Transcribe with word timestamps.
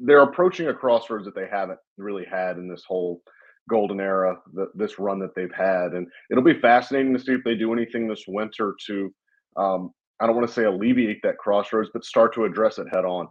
they're 0.00 0.22
approaching 0.22 0.68
a 0.68 0.74
crossroads 0.74 1.24
that 1.24 1.34
they 1.34 1.48
haven't 1.50 1.78
really 1.96 2.24
had 2.24 2.56
in 2.56 2.68
this 2.68 2.84
whole 2.86 3.22
golden 3.68 4.00
era, 4.00 4.36
the, 4.54 4.66
this 4.74 4.98
run 4.98 5.18
that 5.18 5.34
they've 5.34 5.54
had, 5.54 5.92
and 5.92 6.06
it'll 6.30 6.44
be 6.44 6.58
fascinating 6.58 7.12
to 7.12 7.22
see 7.22 7.32
if 7.32 7.44
they 7.44 7.54
do 7.54 7.72
anything 7.72 8.08
this 8.08 8.24
winter 8.26 8.74
to, 8.86 9.12
um, 9.56 9.90
I 10.20 10.26
don't 10.26 10.36
want 10.36 10.48
to 10.48 10.54
say 10.54 10.64
alleviate 10.64 11.20
that 11.22 11.38
crossroads, 11.38 11.90
but 11.92 12.04
start 12.04 12.34
to 12.34 12.44
address 12.44 12.78
it 12.78 12.86
head 12.92 13.04
on. 13.04 13.28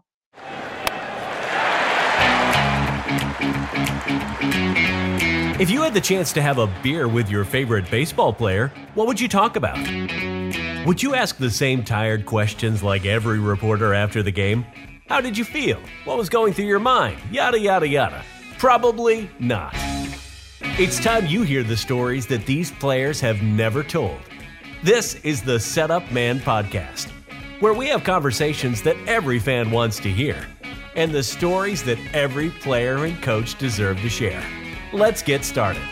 If 5.60 5.72
you 5.72 5.82
had 5.82 5.96
the 5.96 6.02
chance 6.02 6.32
to 6.34 6.42
have 6.42 6.60
a 6.60 6.68
beer 6.84 7.08
with 7.08 7.32
your 7.32 7.44
favorite 7.44 7.90
baseball 7.90 8.32
player, 8.32 8.72
what 8.94 9.08
would 9.08 9.20
you 9.20 9.28
talk 9.28 9.56
about? 9.56 9.78
Would 10.86 11.02
you 11.02 11.16
ask 11.16 11.38
the 11.38 11.50
same 11.50 11.84
tired 11.84 12.28
questions 12.28 12.84
like 12.84 13.08
every 13.08 13.40
reporter 13.40 13.96
after 13.96 14.22
the 14.22 14.32
game? 14.32 14.66
How 15.08 15.22
did 15.22 15.38
you 15.38 15.46
feel? 15.46 15.80
What 16.04 16.18
was 16.18 16.28
going 16.28 16.52
through 16.52 16.66
your 16.66 16.80
mind? 16.80 17.18
Yada, 17.32 17.58
yada, 17.58 17.88
yada. 17.88 18.26
Probably 18.58 19.30
not. 19.40 19.74
It's 20.78 21.02
time 21.02 21.26
you 21.28 21.44
hear 21.44 21.64
the 21.64 21.78
stories 21.78 22.28
that 22.28 22.46
these 22.46 22.72
players 22.72 23.22
have 23.22 23.42
never 23.42 23.84
told. 23.84 24.20
This 24.84 25.16
is 25.24 25.42
the 25.42 25.62
Setup 25.62 26.12
Man 26.12 26.42
Podcast, 26.42 27.10
where 27.62 27.74
we 27.74 27.88
have 27.88 28.04
conversations 28.04 28.82
that 28.82 28.98
every 29.08 29.40
fan 29.40 29.72
wants 29.72 29.98
to 30.00 30.10
hear 30.10 30.46
and 30.96 31.14
the 31.14 31.24
stories 31.24 31.84
that 31.84 32.00
every 32.14 32.50
player 32.50 33.06
and 33.06 33.22
coach 33.24 33.58
deserve 33.58 34.02
to 34.02 34.10
share. 34.10 34.44
Let's 34.92 35.22
get 35.22 35.46
started. 35.46 35.84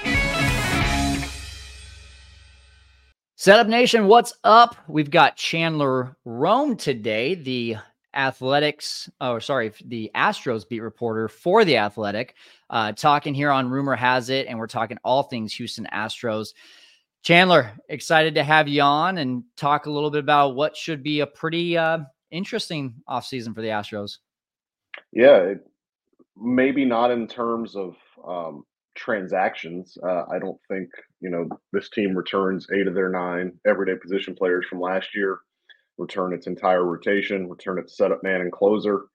Setup 3.38 3.68
Nation, 3.68 4.08
what's 4.08 4.34
up? 4.44 4.76
We've 4.90 5.12
got 5.12 5.38
Chandler 5.38 6.18
Rome 6.26 6.76
today, 6.76 7.36
the 7.36 7.78
Athletics, 8.16 9.10
oh, 9.22 9.40
sorry, 9.40 9.72
the 9.86 10.10
Astros 10.16 10.68
beat 10.68 10.80
reporter 10.80 11.28
for 11.28 11.66
The 11.66 11.78
Athletic, 11.78 12.36
uh, 12.70 12.94
talking 12.94 13.34
here 13.34 13.52
on 13.52 13.70
Rumor 13.70 13.96
Has 13.96 14.30
It, 14.30 14.48
and 14.48 14.58
we're 14.58 14.68
talking 14.68 14.98
all 15.04 15.24
things 15.24 15.54
Houston 15.54 15.88
Astros. 15.94 16.54
Chandler, 17.24 17.72
excited 17.90 18.36
to 18.36 18.44
have 18.44 18.68
you 18.68 18.82
on 18.82 19.18
and 19.18 19.44
talk 19.58 19.86
a 19.88 19.92
little 19.92 20.12
bit 20.12 20.20
about 20.20 20.56
what 20.56 20.78
should 20.78 21.02
be 21.02 21.22
a 21.22 21.28
pretty 21.28 21.78
uh, 21.78 22.00
interesting 22.32 22.94
offseason 23.10 23.54
for 23.54 23.62
the 23.62 23.70
Astros. 23.70 24.18
Yeah, 25.12 25.38
it, 25.38 25.68
maybe 26.38 26.86
not 26.86 27.12
in 27.12 27.28
terms 27.28 27.76
of 27.76 27.96
um, 28.28 28.64
transactions. 28.96 29.98
Uh, 30.04 30.26
I 30.32 30.40
don't 30.40 30.60
think 30.70 30.90
you 31.20 31.30
know 31.30 31.48
this 31.74 31.90
team 31.90 32.16
returns 32.16 32.68
eight 32.74 32.88
of 32.88 32.94
their 32.94 33.10
nine 33.10 33.54
everyday 33.68 33.96
position 33.96 34.36
players 34.36 34.66
from 34.70 34.80
last 34.80 35.10
year, 35.16 35.40
return 35.98 36.34
its 36.34 36.48
entire 36.48 36.84
rotation, 36.84 37.50
return 37.50 37.80
its 37.80 37.98
setup 37.98 38.24
man 38.24 38.42
and 38.42 38.52
closer. 38.52 39.06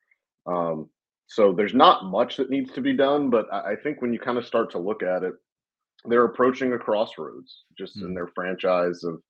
Um, 0.47 0.89
so 1.27 1.53
there's 1.53 1.75
not 1.75 2.07
much 2.07 2.37
that 2.37 2.51
needs 2.51 2.73
to 2.73 2.81
be 2.81 2.93
done, 2.93 3.31
but 3.31 3.47
I, 3.53 3.73
I 3.73 3.77
think 3.77 4.03
when 4.03 4.13
you 4.13 4.19
kind 4.19 4.39
of 4.39 4.47
start 4.47 4.71
to 4.73 4.79
look 4.79 5.03
at 5.03 5.23
it, 5.23 5.35
they're 6.05 6.25
approaching 6.25 6.73
a 6.73 6.79
crossroads 6.79 7.65
just 7.79 7.99
mm. 7.99 8.07
in 8.07 8.15
their 8.15 8.29
franchise 8.29 9.05
of 9.05 9.21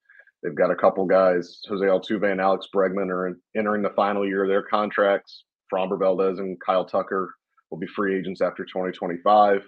they've 0.43 0.55
got 0.55 0.71
a 0.71 0.77
couple 0.77 1.05
guys, 1.05 1.61
Jose 1.69 1.85
Altuve 1.85 2.31
and 2.31 2.41
Alex 2.41 2.69
Bregman 2.75 3.11
are 3.11 3.29
in, 3.29 3.37
entering 3.57 3.83
the 3.83 3.91
final 3.91 4.27
year 4.27 4.45
of 4.45 4.49
their 4.49 4.63
contracts. 4.63 5.45
Framber 5.73 5.99
Valdez 5.99 6.39
and 6.39 6.59
Kyle 6.65 6.85
Tucker 6.85 7.35
will 7.71 7.79
be 7.79 7.87
free 7.87 8.19
agents 8.19 8.41
after 8.41 8.65
2025. 8.65 9.63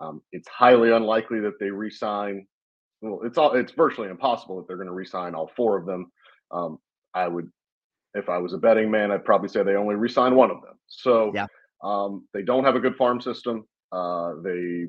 Um, 0.00 0.22
it's 0.32 0.48
highly 0.48 0.90
unlikely 0.90 1.40
that 1.40 1.58
they 1.60 1.70
re-sign. 1.70 2.46
Well, 3.00 3.20
it's 3.24 3.36
all 3.36 3.52
it's 3.52 3.72
virtually 3.72 4.08
impossible 4.08 4.56
that 4.56 4.66
they're 4.66 4.76
going 4.76 4.88
to 4.88 4.94
re-sign 4.94 5.34
all 5.34 5.50
four 5.56 5.76
of 5.76 5.86
them. 5.86 6.10
Um, 6.50 6.78
I 7.14 7.28
would, 7.28 7.50
if 8.14 8.28
I 8.28 8.38
was 8.38 8.52
a 8.52 8.58
betting 8.58 8.90
man, 8.90 9.10
I'd 9.10 9.24
probably 9.24 9.48
say 9.48 9.62
they 9.62 9.76
only 9.76 9.94
re-sign 9.94 10.34
one 10.34 10.50
of 10.50 10.60
them. 10.62 10.78
So 10.86 11.32
yeah. 11.34 11.46
um, 11.82 12.26
they 12.32 12.42
don't 12.42 12.64
have 12.64 12.76
a 12.76 12.80
good 12.80 12.96
farm 12.96 13.20
system. 13.20 13.66
Uh, 13.92 14.34
they 14.42 14.86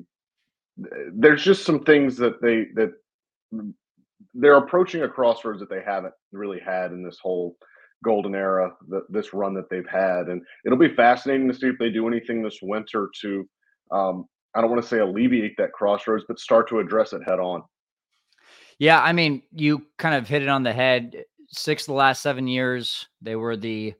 there's 1.14 1.42
just 1.42 1.64
some 1.64 1.84
things 1.84 2.16
that 2.16 2.42
they 2.42 2.66
that 2.74 2.92
they're 4.34 4.56
approaching 4.56 5.02
a 5.02 5.08
crossroads 5.08 5.60
that 5.60 5.70
they 5.70 5.82
haven't 5.84 6.14
really 6.32 6.60
had 6.60 6.92
in 6.92 7.02
this 7.02 7.18
whole 7.22 7.56
golden 8.04 8.34
era, 8.34 8.72
the, 8.88 9.02
this 9.08 9.32
run 9.32 9.54
that 9.54 9.70
they've 9.70 9.88
had, 9.88 10.28
and 10.28 10.42
it'll 10.64 10.78
be 10.78 10.94
fascinating 10.94 11.48
to 11.48 11.54
see 11.54 11.68
if 11.68 11.78
they 11.78 11.90
do 11.90 12.06
anything 12.06 12.42
this 12.42 12.58
winter 12.60 13.08
to 13.22 13.48
um, 13.90 14.26
I 14.54 14.60
don't 14.60 14.70
want 14.70 14.82
to 14.82 14.88
say 14.88 14.98
alleviate 14.98 15.56
that 15.58 15.72
crossroads, 15.72 16.24
but 16.26 16.38
start 16.38 16.68
to 16.70 16.78
address 16.78 17.12
it 17.12 17.22
head 17.22 17.38
on. 17.38 17.62
Yeah, 18.78 19.00
I 19.00 19.12
mean, 19.12 19.42
you 19.52 19.86
kind 19.98 20.14
of 20.14 20.28
hit 20.28 20.42
it 20.42 20.48
on 20.48 20.62
the 20.62 20.72
head. 20.72 21.24
Six 21.48 21.82
of 21.82 21.86
the 21.86 21.92
last 21.94 22.22
seven 22.22 22.46
years, 22.46 23.06
they 23.20 23.36
were 23.36 23.56
the 23.56 23.94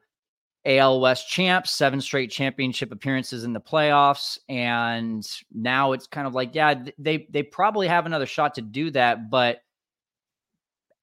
AL 0.66 1.00
West 1.00 1.28
champs, 1.28 1.70
seven 1.70 2.00
straight 2.00 2.30
championship 2.30 2.90
appearances 2.90 3.44
in 3.44 3.52
the 3.52 3.60
playoffs, 3.60 4.38
and 4.48 5.24
now 5.52 5.92
it's 5.92 6.08
kind 6.08 6.26
of 6.26 6.34
like, 6.34 6.54
yeah, 6.54 6.74
they 6.98 7.28
they 7.30 7.42
probably 7.42 7.86
have 7.86 8.04
another 8.04 8.26
shot 8.26 8.54
to 8.54 8.62
do 8.62 8.90
that, 8.90 9.30
but 9.30 9.60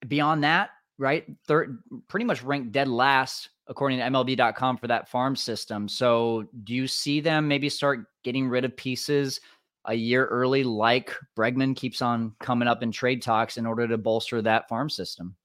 beyond 0.08 0.44
that, 0.44 0.72
right? 0.98 1.26
Third, 1.48 1.81
pretty 2.09 2.26
much 2.26 2.44
ranked 2.44 2.74
dead 2.74 2.90
last 2.90 3.50
according 3.68 4.00
to 4.00 4.06
MLB.com 4.06 4.75
for 4.78 4.88
that 4.88 5.08
farm 5.08 5.38
system. 5.38 5.88
So, 5.88 6.46
do 6.66 6.74
you 6.74 6.86
see 6.86 7.22
them 7.22 7.48
maybe 7.48 7.70
start 7.70 8.06
getting 8.24 8.50
rid 8.50 8.66
of 8.66 8.75
pieces 8.75 9.40
a 9.86 9.94
year 9.94 10.25
early, 10.25 10.64
like 10.64 11.14
Bregman 11.38 11.75
keeps 11.75 12.02
on 12.02 12.34
coming 12.40 12.68
up 12.68 12.84
in 12.84 12.92
trade 12.92 13.22
talks 13.22 13.58
in 13.58 13.66
order 13.66 13.88
to 13.88 13.98
bolster 13.98 14.42
that 14.42 14.68
farm 14.68 14.90
system? 14.90 15.36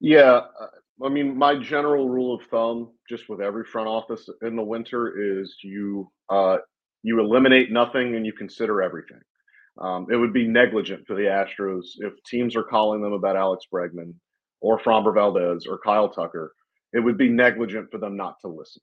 Yeah. 0.00 0.42
Uh, 0.60 0.68
I 1.04 1.08
mean, 1.10 1.36
my 1.36 1.56
general 1.56 2.08
rule 2.08 2.34
of 2.34 2.42
thumb, 2.50 2.92
just 3.08 3.28
with 3.28 3.40
every 3.40 3.64
front 3.64 3.88
office 3.88 4.28
in 4.42 4.56
the 4.56 4.62
winter, 4.62 5.40
is 5.40 5.56
you 5.62 6.10
uh, 6.30 6.58
you 7.02 7.20
eliminate 7.20 7.70
nothing 7.70 8.16
and 8.16 8.24
you 8.24 8.32
consider 8.32 8.82
everything. 8.82 9.20
Um, 9.78 10.06
it 10.10 10.16
would 10.16 10.32
be 10.32 10.48
negligent 10.48 11.06
for 11.06 11.14
the 11.14 11.22
Astros 11.24 11.84
if 11.98 12.14
teams 12.24 12.56
are 12.56 12.62
calling 12.62 13.02
them 13.02 13.12
about 13.12 13.36
Alex 13.36 13.66
Bregman 13.72 14.14
or 14.62 14.78
Framber 14.80 15.14
Valdez 15.14 15.66
or 15.66 15.78
Kyle 15.84 16.08
Tucker 16.08 16.52
it 16.92 17.00
would 17.00 17.18
be 17.18 17.28
negligent 17.28 17.90
for 17.90 17.98
them 17.98 18.16
not 18.16 18.36
to 18.40 18.48
listen. 18.48 18.82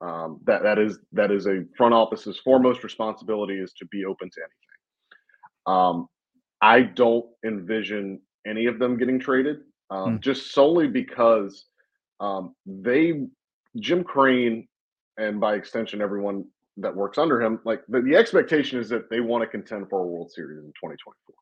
Um, 0.00 0.40
that 0.44 0.62
that 0.62 0.78
is 0.78 0.98
that 1.12 1.30
is 1.30 1.46
a 1.46 1.64
front 1.78 1.94
office's 1.94 2.38
foremost 2.38 2.84
responsibility 2.84 3.54
is 3.58 3.72
to 3.78 3.86
be 3.86 4.04
open 4.04 4.28
to 4.28 4.40
anything. 4.40 5.74
Um, 5.74 6.08
I 6.60 6.82
don't 6.82 7.24
envision 7.46 8.20
any 8.46 8.66
of 8.66 8.78
them 8.78 8.98
getting 8.98 9.18
traded, 9.18 9.60
um, 9.94 10.18
mm. 10.18 10.20
just 10.20 10.52
solely 10.52 10.88
because 10.88 11.66
um, 12.20 12.54
they 12.66 13.26
Jim 13.78 14.04
Crane 14.04 14.66
and 15.16 15.40
by 15.40 15.54
extension 15.54 16.02
everyone 16.02 16.44
that 16.78 16.94
works 16.94 17.18
under 17.18 17.40
him, 17.40 17.60
like 17.64 17.82
the, 17.88 18.00
the 18.00 18.16
expectation 18.16 18.80
is 18.80 18.88
that 18.88 19.08
they 19.08 19.20
want 19.20 19.42
to 19.42 19.46
contend 19.46 19.88
for 19.88 20.00
a 20.00 20.06
World 20.06 20.32
Series 20.32 20.58
in 20.58 20.64
2024. 20.64 21.34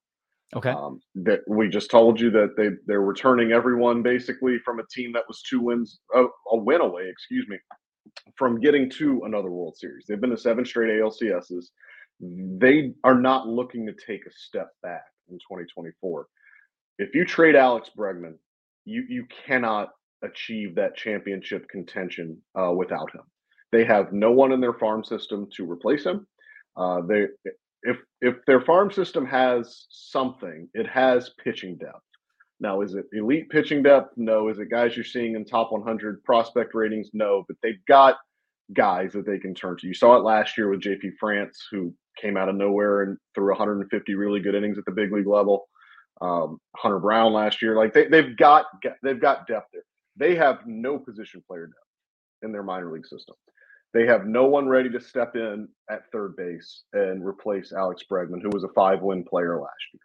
Okay. 0.54 0.70
Um, 0.70 1.00
that 1.14 1.40
we 1.48 1.68
just 1.68 1.90
told 1.90 2.20
you 2.20 2.30
that 2.32 2.54
they 2.58 2.68
they're 2.86 3.00
returning 3.00 3.52
everyone 3.52 4.02
basically 4.02 4.58
from 4.58 4.80
a 4.80 4.86
team 4.90 5.10
that 5.14 5.24
was 5.26 5.40
two 5.40 5.60
wins 5.60 6.00
a, 6.14 6.24
a 6.50 6.56
win 6.56 6.82
away, 6.82 7.08
excuse 7.08 7.46
me, 7.48 7.56
from 8.36 8.60
getting 8.60 8.90
to 8.90 9.22
another 9.24 9.50
World 9.50 9.76
Series. 9.78 10.04
They've 10.06 10.20
been 10.20 10.28
to 10.30 10.36
seven 10.36 10.66
straight 10.66 10.90
ALCSs. 10.90 11.68
They 12.20 12.92
are 13.02 13.18
not 13.18 13.48
looking 13.48 13.86
to 13.86 13.94
take 14.06 14.26
a 14.26 14.30
step 14.30 14.68
back 14.82 15.04
in 15.30 15.36
2024. 15.36 16.26
If 16.98 17.14
you 17.14 17.24
trade 17.24 17.56
Alex 17.56 17.90
Bregman, 17.96 18.34
you 18.84 19.04
you 19.08 19.26
cannot 19.46 19.90
achieve 20.22 20.74
that 20.76 20.96
championship 20.96 21.68
contention 21.68 22.40
uh, 22.58 22.72
without 22.72 23.12
him. 23.14 23.22
They 23.72 23.84
have 23.84 24.12
no 24.12 24.30
one 24.30 24.52
in 24.52 24.60
their 24.60 24.74
farm 24.74 25.02
system 25.04 25.48
to 25.56 25.70
replace 25.70 26.04
him. 26.04 26.26
Uh, 26.76 27.00
they 27.02 27.26
if 27.82 27.96
if 28.20 28.36
their 28.46 28.60
farm 28.60 28.90
system 28.90 29.26
has 29.26 29.86
something, 29.90 30.68
it 30.74 30.86
has 30.86 31.30
pitching 31.42 31.76
depth. 31.76 32.00
Now, 32.60 32.80
is 32.80 32.94
it 32.94 33.06
elite 33.12 33.50
pitching 33.50 33.82
depth? 33.82 34.12
No. 34.16 34.48
Is 34.48 34.60
it 34.60 34.70
guys 34.70 34.94
you're 34.94 35.04
seeing 35.04 35.34
in 35.34 35.44
top 35.44 35.72
100 35.72 36.22
prospect 36.22 36.74
ratings? 36.74 37.10
No. 37.12 37.44
But 37.48 37.56
they've 37.60 37.84
got 37.88 38.18
guys 38.72 39.12
that 39.14 39.26
they 39.26 39.38
can 39.38 39.52
turn 39.52 39.76
to. 39.78 39.88
You 39.88 39.94
saw 39.94 40.16
it 40.16 40.22
last 40.22 40.56
year 40.56 40.68
with 40.68 40.80
JP 40.80 41.14
France, 41.18 41.66
who 41.72 41.92
came 42.20 42.36
out 42.36 42.48
of 42.48 42.54
nowhere 42.54 43.02
and 43.02 43.18
threw 43.34 43.48
150 43.48 44.14
really 44.14 44.38
good 44.38 44.54
innings 44.54 44.78
at 44.78 44.84
the 44.84 44.92
big 44.92 45.12
league 45.12 45.26
level. 45.26 45.68
Um, 46.20 46.58
Hunter 46.76 47.00
Brown 47.00 47.32
last 47.32 47.62
year, 47.62 47.76
like 47.76 47.94
they, 47.94 48.06
they've 48.06 48.36
got 48.36 48.66
they've 49.02 49.20
got 49.20 49.46
depth 49.46 49.68
there. 49.72 49.82
They 50.16 50.36
have 50.36 50.60
no 50.66 50.98
position 50.98 51.42
player 51.48 51.66
depth 51.66 51.76
in 52.42 52.52
their 52.52 52.62
minor 52.62 52.92
league 52.92 53.06
system. 53.06 53.34
They 53.94 54.06
have 54.06 54.26
no 54.26 54.46
one 54.46 54.68
ready 54.68 54.88
to 54.90 55.00
step 55.00 55.36
in 55.36 55.68
at 55.90 56.10
third 56.12 56.36
base 56.36 56.84
and 56.92 57.24
replace 57.26 57.72
Alex 57.72 58.02
Bregman, 58.10 58.40
who 58.42 58.50
was 58.50 58.64
a 58.64 58.72
five 58.74 59.02
win 59.02 59.24
player 59.24 59.60
last 59.60 59.84
year. 59.92 60.00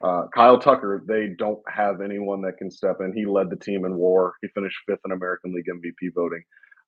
Uh, 0.00 0.28
Kyle 0.32 0.58
Tucker, 0.58 1.02
they 1.08 1.34
don't 1.38 1.60
have 1.68 2.00
anyone 2.00 2.40
that 2.42 2.56
can 2.56 2.70
step 2.70 2.98
in. 3.00 3.12
He 3.12 3.26
led 3.26 3.50
the 3.50 3.56
team 3.56 3.84
in 3.84 3.96
WAR. 3.96 4.34
He 4.42 4.48
finished 4.48 4.76
fifth 4.86 5.00
in 5.04 5.10
American 5.10 5.52
League 5.52 5.66
MVP 5.66 6.14
voting. 6.14 6.42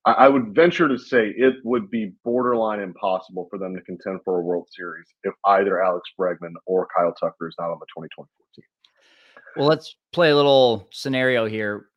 I, 0.06 0.29
would 0.29 0.55
venture 0.55 0.88
to 0.88 0.99
say 0.99 1.35
it 1.37 1.56
would 1.62 1.91
be 1.91 2.12
borderline 2.25 2.81
impossible 2.81 3.47
for 3.50 3.58
them 3.58 3.75
to 3.75 3.82
contend 3.82 4.20
for 4.25 4.38
a 4.38 4.41
World 4.41 4.67
Series 4.70 5.06
if 5.25 5.35
either 5.44 5.82
Alex 5.82 6.08
Bregman 6.19 6.55
or 6.64 6.88
Kyle 6.97 7.12
Tucker 7.12 7.49
is 7.49 7.55
not 7.58 7.70
on 7.70 7.79
the 7.79 7.87
2024 7.94 8.26
team. 8.55 8.64
Well, 9.56 9.69
let's 9.69 9.97
play 10.12 10.31
a 10.31 10.37
little 10.37 10.88
scenario 10.91 11.44
here 11.44 11.91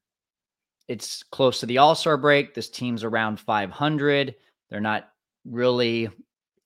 it's 0.87 1.23
close 1.23 1.59
to 1.59 1.65
the 1.65 1.77
All 1.77 1.95
Star 1.95 2.17
break. 2.17 2.53
This 2.53 2.69
team's 2.69 3.03
around 3.03 3.39
500. 3.39 4.35
They're 4.69 4.79
not 4.79 5.09
really 5.45 6.09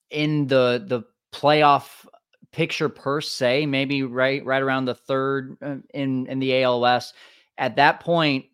in 0.09 0.47
the 0.47 0.83
the 0.85 1.03
playoff 1.33 2.05
picture 2.51 2.89
per 2.89 3.21
se. 3.21 3.65
Maybe 3.65 4.03
right 4.03 4.43
right 4.45 4.61
around 4.61 4.85
the 4.85 4.95
third 4.95 5.57
uh, 5.61 5.75
in 5.93 6.27
in 6.27 6.39
the 6.39 6.63
ALS. 6.63 7.13
At 7.57 7.75
that 7.75 7.99
point, 7.99 8.45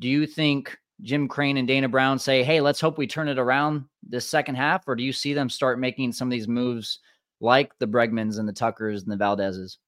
do 0.00 0.08
you 0.08 0.26
think 0.26 0.76
Jim 1.02 1.28
Crane 1.28 1.56
and 1.56 1.68
Dana 1.68 1.88
Brown 1.88 2.18
say, 2.18 2.42
"Hey, 2.42 2.60
let's 2.60 2.80
hope 2.80 2.98
we 2.98 3.06
turn 3.06 3.28
it 3.28 3.38
around 3.38 3.84
this 4.02 4.26
second 4.26 4.54
half," 4.54 4.86
or 4.88 4.96
do 4.96 5.02
you 5.02 5.12
see 5.12 5.34
them 5.34 5.50
start 5.50 5.78
making 5.78 6.12
some 6.12 6.28
of 6.28 6.32
these 6.32 6.48
moves 6.48 7.00
like 7.40 7.78
the 7.78 7.86
Bregmans 7.86 8.38
and 8.38 8.48
the 8.48 8.52
Tuckers 8.52 9.02
and 9.02 9.12
the 9.12 9.16
Valdezes? 9.16 9.78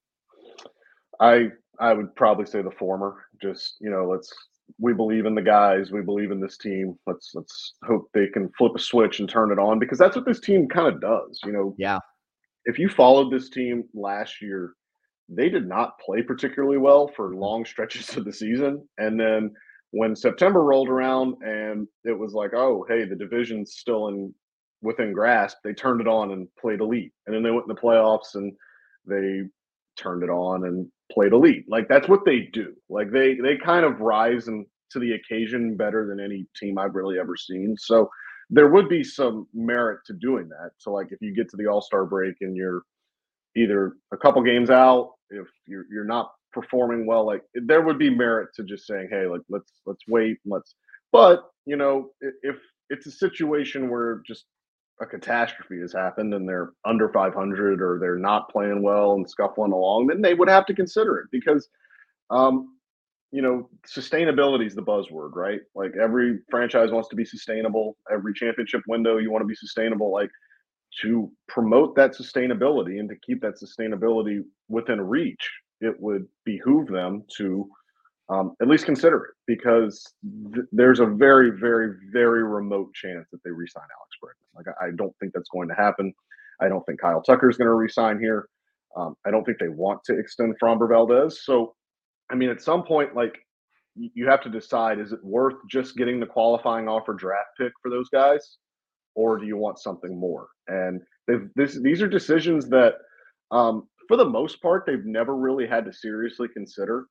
I 1.20 1.48
I 1.80 1.92
would 1.92 2.14
probably 2.14 2.46
say 2.46 2.62
the 2.62 2.70
former. 2.70 3.24
Just 3.40 3.76
you 3.80 3.90
know, 3.90 4.08
let's 4.08 4.32
we 4.78 4.92
believe 4.92 5.24
in 5.26 5.34
the 5.34 5.42
guys, 5.42 5.90
we 5.90 6.02
believe 6.02 6.30
in 6.30 6.40
this 6.40 6.58
team. 6.58 6.98
Let's 7.06 7.32
let's 7.34 7.74
hope 7.84 8.10
they 8.12 8.26
can 8.26 8.50
flip 8.58 8.72
a 8.76 8.78
switch 8.78 9.20
and 9.20 9.28
turn 9.28 9.50
it 9.50 9.58
on 9.58 9.78
because 9.78 9.98
that's 9.98 10.16
what 10.16 10.26
this 10.26 10.40
team 10.40 10.68
kind 10.68 10.88
of 10.88 11.00
does. 11.00 11.40
You 11.44 11.52
know, 11.52 11.74
yeah. 11.78 11.98
If 12.64 12.78
you 12.78 12.88
followed 12.88 13.32
this 13.32 13.48
team 13.48 13.84
last 13.94 14.42
year, 14.42 14.74
they 15.28 15.48
did 15.48 15.66
not 15.66 15.98
play 15.98 16.22
particularly 16.22 16.76
well 16.76 17.08
for 17.08 17.34
long 17.34 17.64
stretches 17.64 18.14
of 18.16 18.24
the 18.24 18.32
season, 18.32 18.86
and 18.98 19.18
then 19.18 19.54
when 19.90 20.14
September 20.14 20.62
rolled 20.62 20.88
around 20.88 21.34
and 21.42 21.86
it 22.04 22.18
was 22.18 22.34
like, 22.34 22.52
oh, 22.54 22.84
hey, 22.88 23.04
the 23.04 23.16
division's 23.16 23.76
still 23.76 24.08
in 24.08 24.34
within 24.82 25.12
grasp, 25.12 25.56
they 25.64 25.72
turned 25.72 26.00
it 26.00 26.06
on 26.06 26.32
and 26.32 26.46
played 26.60 26.80
elite. 26.80 27.12
And 27.26 27.34
then 27.34 27.42
they 27.42 27.50
went 27.50 27.64
in 27.68 27.74
the 27.74 27.80
playoffs 27.80 28.34
and 28.34 28.52
they 29.06 29.42
turned 29.98 30.22
it 30.22 30.30
on 30.30 30.64
and 30.66 30.86
played 31.10 31.32
elite. 31.32 31.64
Like 31.68 31.88
that's 31.88 32.08
what 32.08 32.24
they 32.24 32.48
do. 32.52 32.74
Like 32.88 33.10
they 33.10 33.34
they 33.34 33.56
kind 33.56 33.84
of 33.84 34.00
rise 34.00 34.48
and 34.48 34.66
to 34.90 34.98
the 34.98 35.12
occasion 35.12 35.76
better 35.76 36.06
than 36.06 36.20
any 36.20 36.46
team 36.56 36.78
I've 36.78 36.94
really 36.94 37.18
ever 37.18 37.36
seen. 37.36 37.76
So 37.78 38.08
there 38.50 38.68
would 38.68 38.88
be 38.88 39.04
some 39.04 39.46
merit 39.52 40.00
to 40.06 40.14
doing 40.14 40.48
that. 40.48 40.70
So 40.78 40.92
like 40.92 41.08
if 41.10 41.18
you 41.20 41.34
get 41.34 41.50
to 41.50 41.56
the 41.56 41.66
All-Star 41.66 42.06
break 42.06 42.36
and 42.40 42.56
you're 42.56 42.82
either 43.56 43.94
a 44.12 44.16
couple 44.16 44.42
games 44.42 44.70
out, 44.70 45.12
if 45.30 45.46
you're 45.66 45.84
you're 45.90 46.04
not 46.04 46.32
performing 46.60 47.06
well, 47.06 47.24
like 47.24 47.42
there 47.54 47.82
would 47.82 47.98
be 47.98 48.10
merit 48.10 48.48
to 48.54 48.64
just 48.64 48.86
saying, 48.86 49.08
"Hey, 49.10 49.26
like 49.26 49.42
let's 49.48 49.72
let's 49.86 50.02
wait, 50.08 50.38
let's." 50.44 50.74
But 51.12 51.44
you 51.66 51.76
know, 51.76 52.10
if 52.42 52.56
it's 52.90 53.06
a 53.06 53.10
situation 53.10 53.90
where 53.90 54.22
just 54.26 54.46
a 55.00 55.06
catastrophe 55.06 55.80
has 55.80 55.92
happened 55.92 56.34
and 56.34 56.48
they're 56.48 56.72
under 56.84 57.08
500 57.08 57.80
or 57.80 57.98
they're 58.00 58.16
not 58.16 58.50
playing 58.50 58.82
well 58.82 59.14
and 59.14 59.28
scuffling 59.28 59.72
along, 59.72 60.08
then 60.08 60.20
they 60.20 60.34
would 60.34 60.48
have 60.48 60.66
to 60.66 60.74
consider 60.74 61.18
it 61.18 61.28
because, 61.30 61.68
um, 62.30 62.74
you 63.30 63.42
know, 63.42 63.68
sustainability 63.86 64.66
is 64.66 64.74
the 64.74 64.82
buzzword, 64.82 65.36
right? 65.36 65.60
Like 65.76 65.92
every 66.02 66.40
franchise 66.50 66.90
wants 66.90 67.08
to 67.10 67.16
be 67.16 67.24
sustainable. 67.24 67.96
Every 68.10 68.34
championship 68.34 68.82
window, 68.88 69.18
you 69.18 69.30
want 69.30 69.42
to 69.42 69.46
be 69.46 69.54
sustainable. 69.54 70.10
Like 70.10 70.30
to 71.02 71.30
promote 71.46 71.94
that 71.94 72.16
sustainability 72.16 72.98
and 72.98 73.08
to 73.08 73.16
keep 73.16 73.40
that 73.42 73.60
sustainability 73.62 74.42
within 74.68 75.00
reach, 75.00 75.48
it 75.80 75.94
would 76.00 76.26
behoove 76.44 76.88
them 76.88 77.24
to 77.36 77.68
um, 78.30 78.54
at 78.60 78.68
least 78.68 78.84
consider 78.84 79.24
it 79.24 79.34
because 79.46 80.04
th- 80.54 80.66
there's 80.70 81.00
a 81.00 81.06
very, 81.06 81.50
very, 81.58 81.94
very 82.12 82.42
remote 82.42 82.92
chance 82.92 83.26
that 83.32 83.42
they 83.44 83.50
resign 83.50 83.84
Alex 83.84 84.16
Bregman. 84.22 84.54
Like, 84.54 84.66
I, 84.80 84.88
I, 84.88 84.90
don't 84.96 85.14
think 85.18 85.32
that's 85.32 85.48
going 85.48 85.68
to 85.68 85.74
happen. 85.74 86.12
I 86.60 86.68
don't 86.68 86.84
think 86.84 87.00
Kyle 87.00 87.22
Tucker 87.22 87.48
is 87.48 87.56
going 87.56 87.68
to 87.68 87.74
resign 87.74 88.18
here. 88.18 88.48
Um, 88.96 89.14
I 89.26 89.30
don't 89.30 89.44
think 89.44 89.58
they 89.58 89.68
want 89.68 90.04
to 90.04 90.18
extend 90.18 90.56
Framber 90.62 90.88
Valdez. 90.88 91.42
So, 91.44 91.74
I 92.30 92.34
mean, 92.34 92.50
at 92.50 92.60
some 92.60 92.82
point, 92.82 93.14
like, 93.14 93.38
you 93.94 94.28
have 94.28 94.42
to 94.42 94.48
decide 94.48 94.98
is 94.98 95.12
it 95.12 95.24
worth 95.24 95.56
just 95.68 95.96
getting 95.96 96.20
the 96.20 96.26
qualifying 96.26 96.88
offer 96.88 97.14
draft 97.14 97.48
pick 97.58 97.72
for 97.82 97.90
those 97.90 98.08
guys 98.10 98.58
or 99.16 99.38
do 99.38 99.46
you 99.46 99.56
want 99.56 99.78
something 99.78 100.18
more 100.18 100.48
and 100.68 101.00
this, 101.56 101.78
these 101.82 102.00
are 102.00 102.08
decisions 102.08 102.68
that 102.68 102.94
um, 103.50 103.88
for 104.08 104.16
the 104.16 104.24
most 104.24 104.60
part 104.60 104.84
they've 104.86 105.04
never 105.04 105.36
really 105.36 105.66
had 105.66 105.84
to 105.84 105.92
seriously 105.92 106.48
consider 106.52 107.06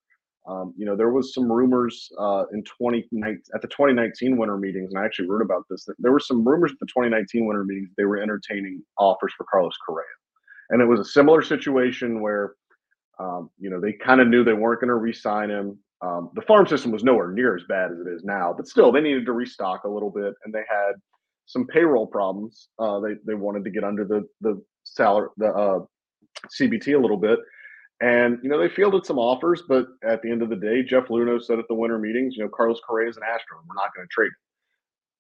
um, 0.48 0.74
you 0.78 0.86
know, 0.86 0.96
there 0.96 1.10
was 1.10 1.34
some 1.34 1.52
rumors 1.52 2.10
uh, 2.18 2.46
in 2.54 2.64
2019 2.64 3.42
at 3.54 3.62
the 3.62 3.68
2019 3.68 4.38
winter 4.38 4.58
meetings, 4.58 4.92
and 4.92 5.00
I 5.00 5.06
actually 5.06 5.28
wrote 5.28 5.42
about 5.42 5.64
this. 5.70 5.88
There 6.00 6.12
were 6.14 6.22
some 6.22 6.48
rumors 6.48 6.72
at 6.72 6.80
the 6.80 6.86
2019 6.86 7.46
winter 7.46 7.66
meetings 7.66 7.90
they 7.98 8.06
were 8.06 8.22
entertaining 8.22 8.82
offers 8.98 9.34
for 9.38 9.46
Carlos 9.52 9.76
Correa, 9.86 10.06
and 10.70 10.82
it 10.82 10.86
was 10.86 11.02
a 11.02 11.06
similar 11.06 11.42
situation 11.42 12.22
where, 12.22 12.54
um, 13.20 13.50
you 13.60 13.70
know, 13.70 13.82
they 13.82 13.92
kind 13.92 14.22
of 14.22 14.30
knew 14.30 14.46
they 14.46 14.54
weren't 14.54 14.80
going 14.80 14.88
to 14.88 14.96
re-sign 14.96 15.50
him. 15.50 15.78
Um, 16.02 16.30
the 16.34 16.44
farm 16.44 16.66
system 16.66 16.92
was 16.92 17.04
nowhere 17.04 17.32
near 17.32 17.58
as 17.58 17.64
bad 17.68 17.92
as 17.92 18.00
it 18.00 18.08
is 18.08 18.24
now, 18.24 18.54
but 18.56 18.68
still, 18.68 18.92
they 18.94 19.02
needed 19.02 19.26
to 19.26 19.34
restock 19.34 19.84
a 19.84 19.90
little 19.90 20.12
bit, 20.12 20.34
and 20.46 20.54
they 20.54 20.64
had 20.70 20.94
some 21.46 21.68
payroll 21.68 22.08
problems. 22.08 22.70
Uh, 22.80 23.02
they 23.02 23.16
they 23.26 23.34
wanted 23.34 23.66
to 23.66 23.70
get 23.70 23.84
under 23.84 24.06
the 24.06 24.26
the 24.40 24.64
salary 24.86 25.28
the 25.36 25.48
uh, 25.48 25.80
CBT 26.60 26.96
a 26.96 27.00
little 27.00 27.18
bit 27.18 27.40
and, 28.00 28.40
you 28.44 28.50
know, 28.50 28.60
they 28.60 28.70
fielded 28.70 29.06
some 29.06 29.18
offers, 29.18 29.64
but 29.68 29.88
at 30.04 30.22
the 30.22 30.30
end 30.30 30.44
of 30.44 30.50
the 30.50 30.56
day, 30.56 30.84
Jeff 30.84 31.08
Luhnow 31.08 31.42
said 31.42 31.58
at 31.58 31.66
the 31.68 31.74
winter 31.74 31.98
meetings, 31.98 32.36
you 32.36 32.44
know, 32.44 32.50
Carlos 32.50 32.80
Correa 32.88 33.10
is 33.10 33.18
an 33.18 33.24
Astro. 33.24 33.58
We're 33.68 33.74
not 33.74 33.94
going 33.96 34.08
to 34.08 34.12
trade 34.12 34.28
him. 34.28 34.34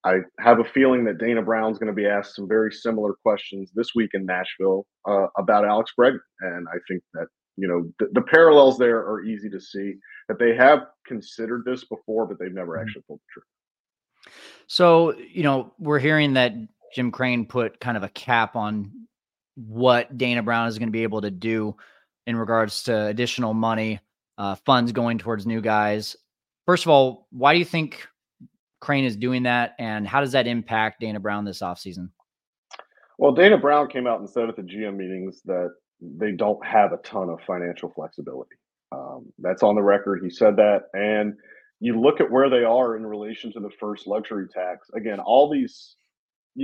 I 0.04 0.44
have 0.44 0.60
a 0.60 0.64
feeling 0.64 1.04
that 1.06 1.18
Dana 1.18 1.42
Brown's 1.42 1.80
going 1.80 1.88
to 1.88 1.94
be 1.94 2.06
asked 2.06 2.36
some 2.36 2.48
very 2.48 2.72
similar 2.72 3.14
questions 3.24 3.72
this 3.74 3.96
week 3.96 4.12
in 4.14 4.25
Nashville 4.25 4.86
uh, 5.08 5.25
about 5.38 5.66
Alex 5.66 5.92
Bregman. 6.00 6.19
And 6.42 6.68
I 6.69 6.78
think 6.88 7.02
that, 7.16 7.28
you 7.58 7.68
know, 7.68 7.92
the, 7.98 8.10
the, 8.13 8.22
parallels 8.22 8.78
there 8.78 9.00
are 9.00 9.24
easy 9.24 9.50
to 9.50 9.60
see 9.60 9.96
that 10.30 10.38
they 10.38 10.56
have 10.56 10.86
considered 11.08 11.63
this 11.66 11.84
before, 11.84 12.28
but 12.28 12.38
they've 12.40 12.54
never 12.54 12.74
mm-hmm. 12.74 12.84
actually 12.84 13.02
pulled 13.08 13.20
the 13.20 13.34
trigger. 13.34 14.36
So, 14.68 15.18
you 15.18 15.42
know, 15.42 15.74
we're 15.80 16.00
hearing 16.00 16.34
that 16.34 16.54
Jim 16.94 17.12
Crane 17.12 17.48
put 17.48 17.80
kind 17.80 17.98
of 17.98 18.04
a 18.04 18.10
cap 18.10 18.56
on 18.56 18.92
what 19.57 20.18
Dana 20.18 20.44
Brown 20.44 20.68
is 20.68 20.77
going 20.77 20.89
to 20.89 20.94
be 20.94 21.04
able 21.04 21.21
to 21.21 21.31
do 21.31 21.75
in 22.27 22.36
regards 22.36 22.83
to 22.83 23.07
additional 23.07 23.54
money, 23.54 24.00
uh, 24.38 24.56
funds 24.56 24.92
going 24.92 25.18
towards 25.18 25.45
new 25.45 25.62
guys. 25.62 26.15
First 26.65 26.86
of 26.86 26.89
all, 26.89 27.27
why 27.31 27.54
do 27.54 27.59
you 27.59 27.65
think 27.65 28.07
Crane 28.80 29.06
is 29.06 29.15
doing 29.15 29.44
that, 29.44 29.75
and 29.80 30.07
how 30.07 30.21
does 30.21 30.33
that 30.33 30.45
impact 30.45 31.00
Dana 31.00 31.19
Brown 31.19 31.45
this 31.45 31.62
offseason? 31.62 32.09
Well, 33.18 33.31
Dana 33.31 33.57
Brown 33.57 33.88
came 33.88 34.06
out 34.06 34.19
and 34.19 34.30
said 34.30 34.50
at 34.50 34.56
the 34.56 34.62
GM 34.62 34.95
meetings 34.95 35.42
that 35.45 35.69
they 36.00 36.31
don't 36.31 36.63
have 36.63 36.94
a 36.94 36.98
ton 36.98 37.30
of 37.30 37.39
financial 37.48 37.89
flexibility. 37.89 38.56
Um, 38.92 39.25
that's 39.39 39.63
on 39.63 39.75
the 39.75 39.81
record. 39.81 40.21
He 40.24 40.30
said 40.30 40.56
that. 40.57 40.83
And 40.94 41.33
you 41.80 42.00
look 42.00 42.21
at 42.21 42.30
where 42.30 42.50
they 42.50 42.63
are 42.63 42.95
in 42.95 43.06
relation 43.06 43.51
to 43.53 43.60
the 43.60 43.71
first 43.80 44.06
luxury 44.06 44.48
tax. 44.48 44.88
Again, 44.95 45.19
all 45.19 45.50
these, 45.50 45.95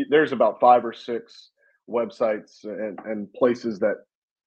there's 0.10 0.32
about 0.32 0.60
five 0.60 0.86
or 0.86 0.94
six 0.94 1.50
websites 1.90 2.64
and, 2.64 3.00
and 3.06 3.32
places 3.34 3.80
that 3.80 3.98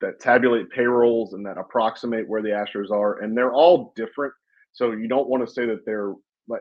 that 0.01 0.21
tabulate 0.21 0.69
payrolls 0.71 1.33
and 1.33 1.45
that 1.47 1.57
approximate 1.57 2.29
where 2.29 2.43
the 2.43 2.51
Astros 2.51 2.91
are, 2.91 3.21
and 3.21 3.37
they're 3.37 3.53
all 3.53 3.95
different. 3.97 4.33
So 4.73 4.93
you 4.93 5.09
don't 5.09 5.29
want 5.29 5.47
to 5.47 5.53
say 5.53 5.65
that 5.67 5.87
they're 5.87 6.15
like 6.49 6.61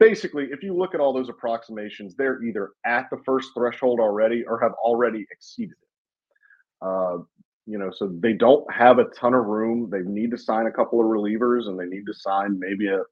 basically, 0.00 0.48
if 0.50 0.62
you 0.62 0.74
look 0.74 0.94
at 0.94 1.00
all 1.00 1.12
those 1.12 1.28
approximations, 1.28 2.16
they're 2.16 2.42
either 2.42 2.70
at 2.84 3.08
the 3.10 3.18
first 3.24 3.50
threshold 3.56 4.00
already 4.00 4.42
or 4.44 4.60
have 4.60 4.72
already 4.82 5.24
exceeded 5.30 5.76
it. 5.80 6.86
Uh, 6.86 7.18
you 7.66 7.78
know, 7.78 7.92
so 7.94 8.12
they 8.20 8.32
don't 8.32 8.68
have 8.72 8.98
a 8.98 9.04
ton 9.04 9.34
of 9.34 9.44
room. 9.44 9.88
They 9.88 10.00
need 10.00 10.32
to 10.32 10.38
sign 10.38 10.66
a 10.66 10.72
couple 10.72 11.00
of 11.00 11.06
relievers, 11.06 11.68
and 11.68 11.78
they 11.78 11.86
need 11.86 12.04
to 12.06 12.14
sign 12.14 12.58
maybe 12.58 12.88
a 12.88 12.98
a 12.98 13.04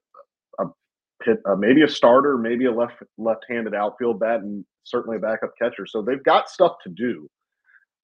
pit, 1.21 1.37
uh, 1.45 1.55
maybe 1.55 1.83
a 1.83 1.87
starter, 1.87 2.37
maybe 2.37 2.65
a 2.65 2.71
left 2.71 2.95
left-handed 3.17 3.73
outfield 3.73 4.19
bat, 4.19 4.41
and 4.41 4.65
certainly 4.83 5.17
a 5.17 5.19
backup 5.19 5.51
catcher. 5.59 5.85
So 5.85 6.01
they've 6.01 6.23
got 6.23 6.49
stuff 6.49 6.73
to 6.83 6.89
do. 6.89 7.29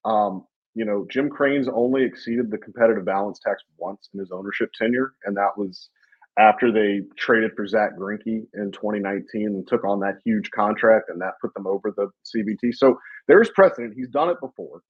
Um, 0.05 0.45
you 0.75 0.85
know, 0.85 1.07
Jim 1.09 1.29
Crane's 1.29 1.67
only 1.67 2.03
exceeded 2.03 2.51
the 2.51 2.57
competitive 2.57 3.05
balance 3.05 3.39
tax 3.39 3.63
once 3.77 4.09
in 4.13 4.19
his 4.19 4.31
ownership 4.31 4.69
tenure, 4.79 5.13
and 5.25 5.35
that 5.35 5.57
was 5.57 5.89
after 6.37 6.71
they 6.71 7.01
traded 7.17 7.51
for 7.55 7.67
Zack 7.67 7.97
Greinke 7.97 8.45
in 8.53 8.71
2019 8.71 9.47
and 9.47 9.67
took 9.67 9.83
on 9.83 9.99
that 10.01 10.19
huge 10.23 10.51
contract, 10.51 11.09
and 11.09 11.19
that 11.19 11.33
put 11.41 11.53
them 11.55 11.65
over 11.65 11.91
the 11.97 12.09
CBT. 12.25 12.75
So 12.75 12.97
there's 13.27 13.49
precedent. 13.49 13.95
He's 13.95 14.09
done 14.09 14.29
it 14.29 14.37
before. 14.39 14.81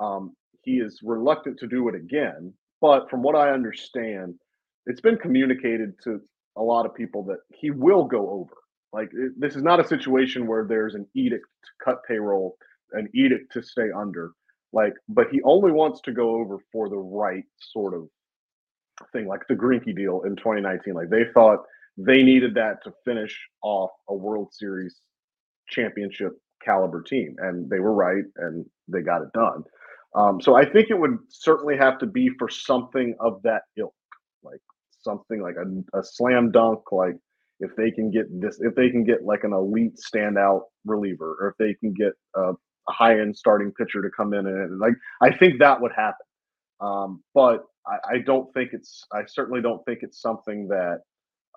Um, 0.00 0.34
he 0.62 0.78
is 0.78 1.00
reluctant 1.02 1.58
to 1.58 1.66
do 1.66 1.88
it 1.88 1.94
again, 1.94 2.52
but 2.80 3.10
from 3.10 3.22
what 3.22 3.36
I 3.36 3.50
understand, 3.50 4.34
it's 4.86 5.00
been 5.00 5.18
communicated 5.18 5.94
to 6.04 6.20
a 6.56 6.62
lot 6.62 6.86
of 6.86 6.94
people 6.94 7.22
that 7.24 7.38
he 7.54 7.70
will 7.70 8.04
go 8.04 8.30
over. 8.30 8.54
Like 8.92 9.10
this 9.36 9.56
is 9.56 9.62
not 9.62 9.80
a 9.80 9.86
situation 9.86 10.46
where 10.46 10.64
there's 10.64 10.94
an 10.94 11.06
edict 11.14 11.44
to 11.64 11.84
cut 11.84 12.02
payroll, 12.06 12.56
an 12.92 13.08
edict 13.14 13.52
to 13.52 13.62
stay 13.62 13.90
under. 13.94 14.32
Like, 14.72 14.94
but 15.08 15.28
he 15.30 15.40
only 15.42 15.72
wants 15.72 16.00
to 16.02 16.12
go 16.12 16.36
over 16.36 16.58
for 16.72 16.88
the 16.88 16.96
right 16.96 17.44
sort 17.58 17.94
of 17.94 18.08
thing, 19.12 19.26
like 19.26 19.42
the 19.48 19.54
Greinke 19.54 19.94
deal 19.94 20.22
in 20.26 20.36
2019. 20.36 20.94
Like 20.94 21.10
they 21.10 21.24
thought 21.34 21.60
they 21.96 22.22
needed 22.22 22.54
that 22.54 22.82
to 22.84 22.92
finish 23.04 23.38
off 23.62 23.90
a 24.08 24.14
World 24.14 24.52
Series 24.52 25.00
championship 25.68 26.32
caliber 26.64 27.02
team, 27.02 27.36
and 27.38 27.68
they 27.70 27.80
were 27.80 27.94
right, 27.94 28.24
and 28.36 28.64
they 28.88 29.00
got 29.00 29.22
it 29.22 29.32
done. 29.32 29.62
Um, 30.14 30.40
so 30.40 30.54
I 30.54 30.64
think 30.64 30.88
it 30.90 30.98
would 30.98 31.18
certainly 31.28 31.76
have 31.76 31.98
to 31.98 32.06
be 32.06 32.30
for 32.38 32.48
something 32.48 33.14
of 33.20 33.42
that 33.42 33.62
ilk, 33.76 33.94
like 34.42 34.60
something 35.06 35.40
like 35.40 35.56
a, 35.56 35.98
a 35.98 36.02
slam 36.04 36.50
dunk, 36.50 36.80
like 36.92 37.16
if 37.60 37.70
they 37.76 37.90
can 37.90 38.10
get 38.10 38.26
this, 38.40 38.58
if 38.60 38.74
they 38.74 38.90
can 38.90 39.04
get 39.04 39.24
like 39.24 39.44
an 39.44 39.54
elite 39.54 39.96
standout 39.96 40.62
reliever, 40.84 41.36
or 41.40 41.48
if 41.48 41.56
they 41.58 41.72
can 41.74 41.94
get 41.94 42.12
a 42.34 42.52
a 42.88 42.92
high 42.92 43.20
end 43.20 43.36
starting 43.36 43.72
pitcher 43.72 44.02
to 44.02 44.10
come 44.16 44.32
in 44.32 44.46
and 44.46 44.78
like 44.78 44.94
I 45.22 45.36
think 45.36 45.58
that 45.60 45.80
would 45.80 45.92
happen. 45.92 46.26
Um, 46.80 47.22
but 47.34 47.64
I, 47.86 48.14
I, 48.14 48.18
don't 48.18 48.52
think 48.52 48.70
it's 48.72 49.04
I 49.12 49.22
certainly 49.26 49.62
don't 49.62 49.82
think 49.86 50.00
it's 50.02 50.20
something 50.20 50.68
that 50.68 51.00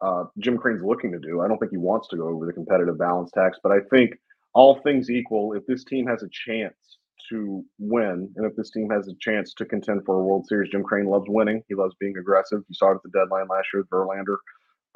uh, 0.01 0.23
Jim 0.37 0.57
Crane's 0.57 0.83
looking 0.83 1.11
to 1.11 1.19
do. 1.19 1.41
I 1.41 1.47
don't 1.47 1.57
think 1.57 1.71
he 1.71 1.77
wants 1.77 2.07
to 2.09 2.17
go 2.17 2.29
over 2.29 2.45
the 2.45 2.53
competitive 2.53 2.97
balance 2.97 3.31
tax, 3.31 3.57
but 3.61 3.71
I 3.73 3.79
think 3.91 4.11
all 4.53 4.79
things 4.81 5.09
equal, 5.09 5.53
if 5.53 5.65
this 5.67 5.83
team 5.83 6.07
has 6.07 6.23
a 6.23 6.29
chance 6.31 6.98
to 7.29 7.63
win, 7.77 8.31
and 8.35 8.45
if 8.45 8.55
this 8.55 8.71
team 8.71 8.89
has 8.89 9.07
a 9.07 9.13
chance 9.19 9.53
to 9.55 9.65
contend 9.65 10.05
for 10.05 10.15
a 10.19 10.23
World 10.23 10.47
Series, 10.47 10.71
Jim 10.71 10.83
Crane 10.83 11.05
loves 11.05 11.25
winning. 11.27 11.63
He 11.67 11.75
loves 11.75 11.95
being 11.99 12.17
aggressive. 12.17 12.61
You 12.67 12.75
saw 12.75 12.91
it 12.91 12.95
at 12.95 13.03
the 13.03 13.09
deadline 13.09 13.47
last 13.47 13.67
year 13.73 13.81
with 13.81 13.89
Verlander. 13.89 14.37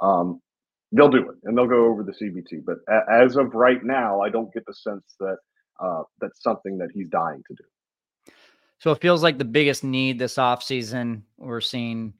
Um, 0.02 0.42
they'll 0.92 1.10
do 1.10 1.30
it, 1.30 1.36
and 1.44 1.58
they'll 1.58 1.68
go 1.68 1.86
over 1.86 2.04
the 2.04 2.14
CBT. 2.14 2.64
But 2.66 2.78
a- 2.90 3.12
as 3.12 3.36
of 3.36 3.54
right 3.54 3.84
now, 3.84 4.22
I 4.22 4.30
don't 4.30 4.54
get 4.54 4.66
the 4.66 4.74
sense 4.74 5.16
that 5.20 5.38
uh, 5.80 6.04
that's 6.20 6.42
something 6.42 6.78
that 6.78 6.90
he's 6.94 7.08
dying 7.10 7.44
to 7.48 7.56
do. 7.56 8.34
So 8.80 8.92
it 8.92 9.02
feels 9.02 9.24
like 9.24 9.38
the 9.38 9.46
biggest 9.46 9.84
need 9.84 10.20
this 10.20 10.36
offseason, 10.36 11.22
we're 11.38 11.62
seeing, 11.62 12.14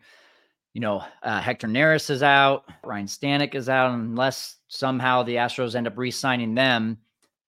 you 0.74 0.80
know, 0.80 1.04
uh, 1.22 1.42
Hector 1.42 1.68
Neris 1.68 2.10
is 2.10 2.24
out, 2.24 2.64
Ryne 2.86 3.08
Stanek 3.08 3.54
is 3.54 3.68
out, 3.68 3.92
unless 3.92 4.58
somehow 4.70 5.24
the 5.24 5.36
Astros 5.36 5.76
end 5.76 5.88
up 5.88 5.98
re 5.98 6.10
signing 6.10 6.56
them. 6.56 7.00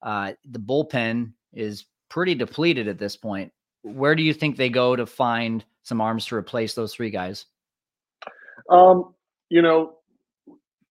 Uh, 0.04 0.34
the 0.44 0.60
bullpen 0.60 1.32
is 1.54 1.86
pretty 2.16 2.34
depleted 2.34 2.88
at 2.88 2.98
this 2.98 3.18
point. 3.18 3.52
Where 3.82 4.16
do 4.16 4.24
you 4.24 4.34
think 4.34 4.56
they 4.56 4.70
go 4.70 4.96
to 4.96 5.06
find 5.06 5.66
some 5.84 6.00
arms 6.00 6.26
to 6.28 6.36
replace 6.36 6.74
those 6.74 6.94
three 6.94 7.10
guys? 7.10 7.48
Um, 8.70 9.14
you 9.50 9.62
know, 9.62 9.98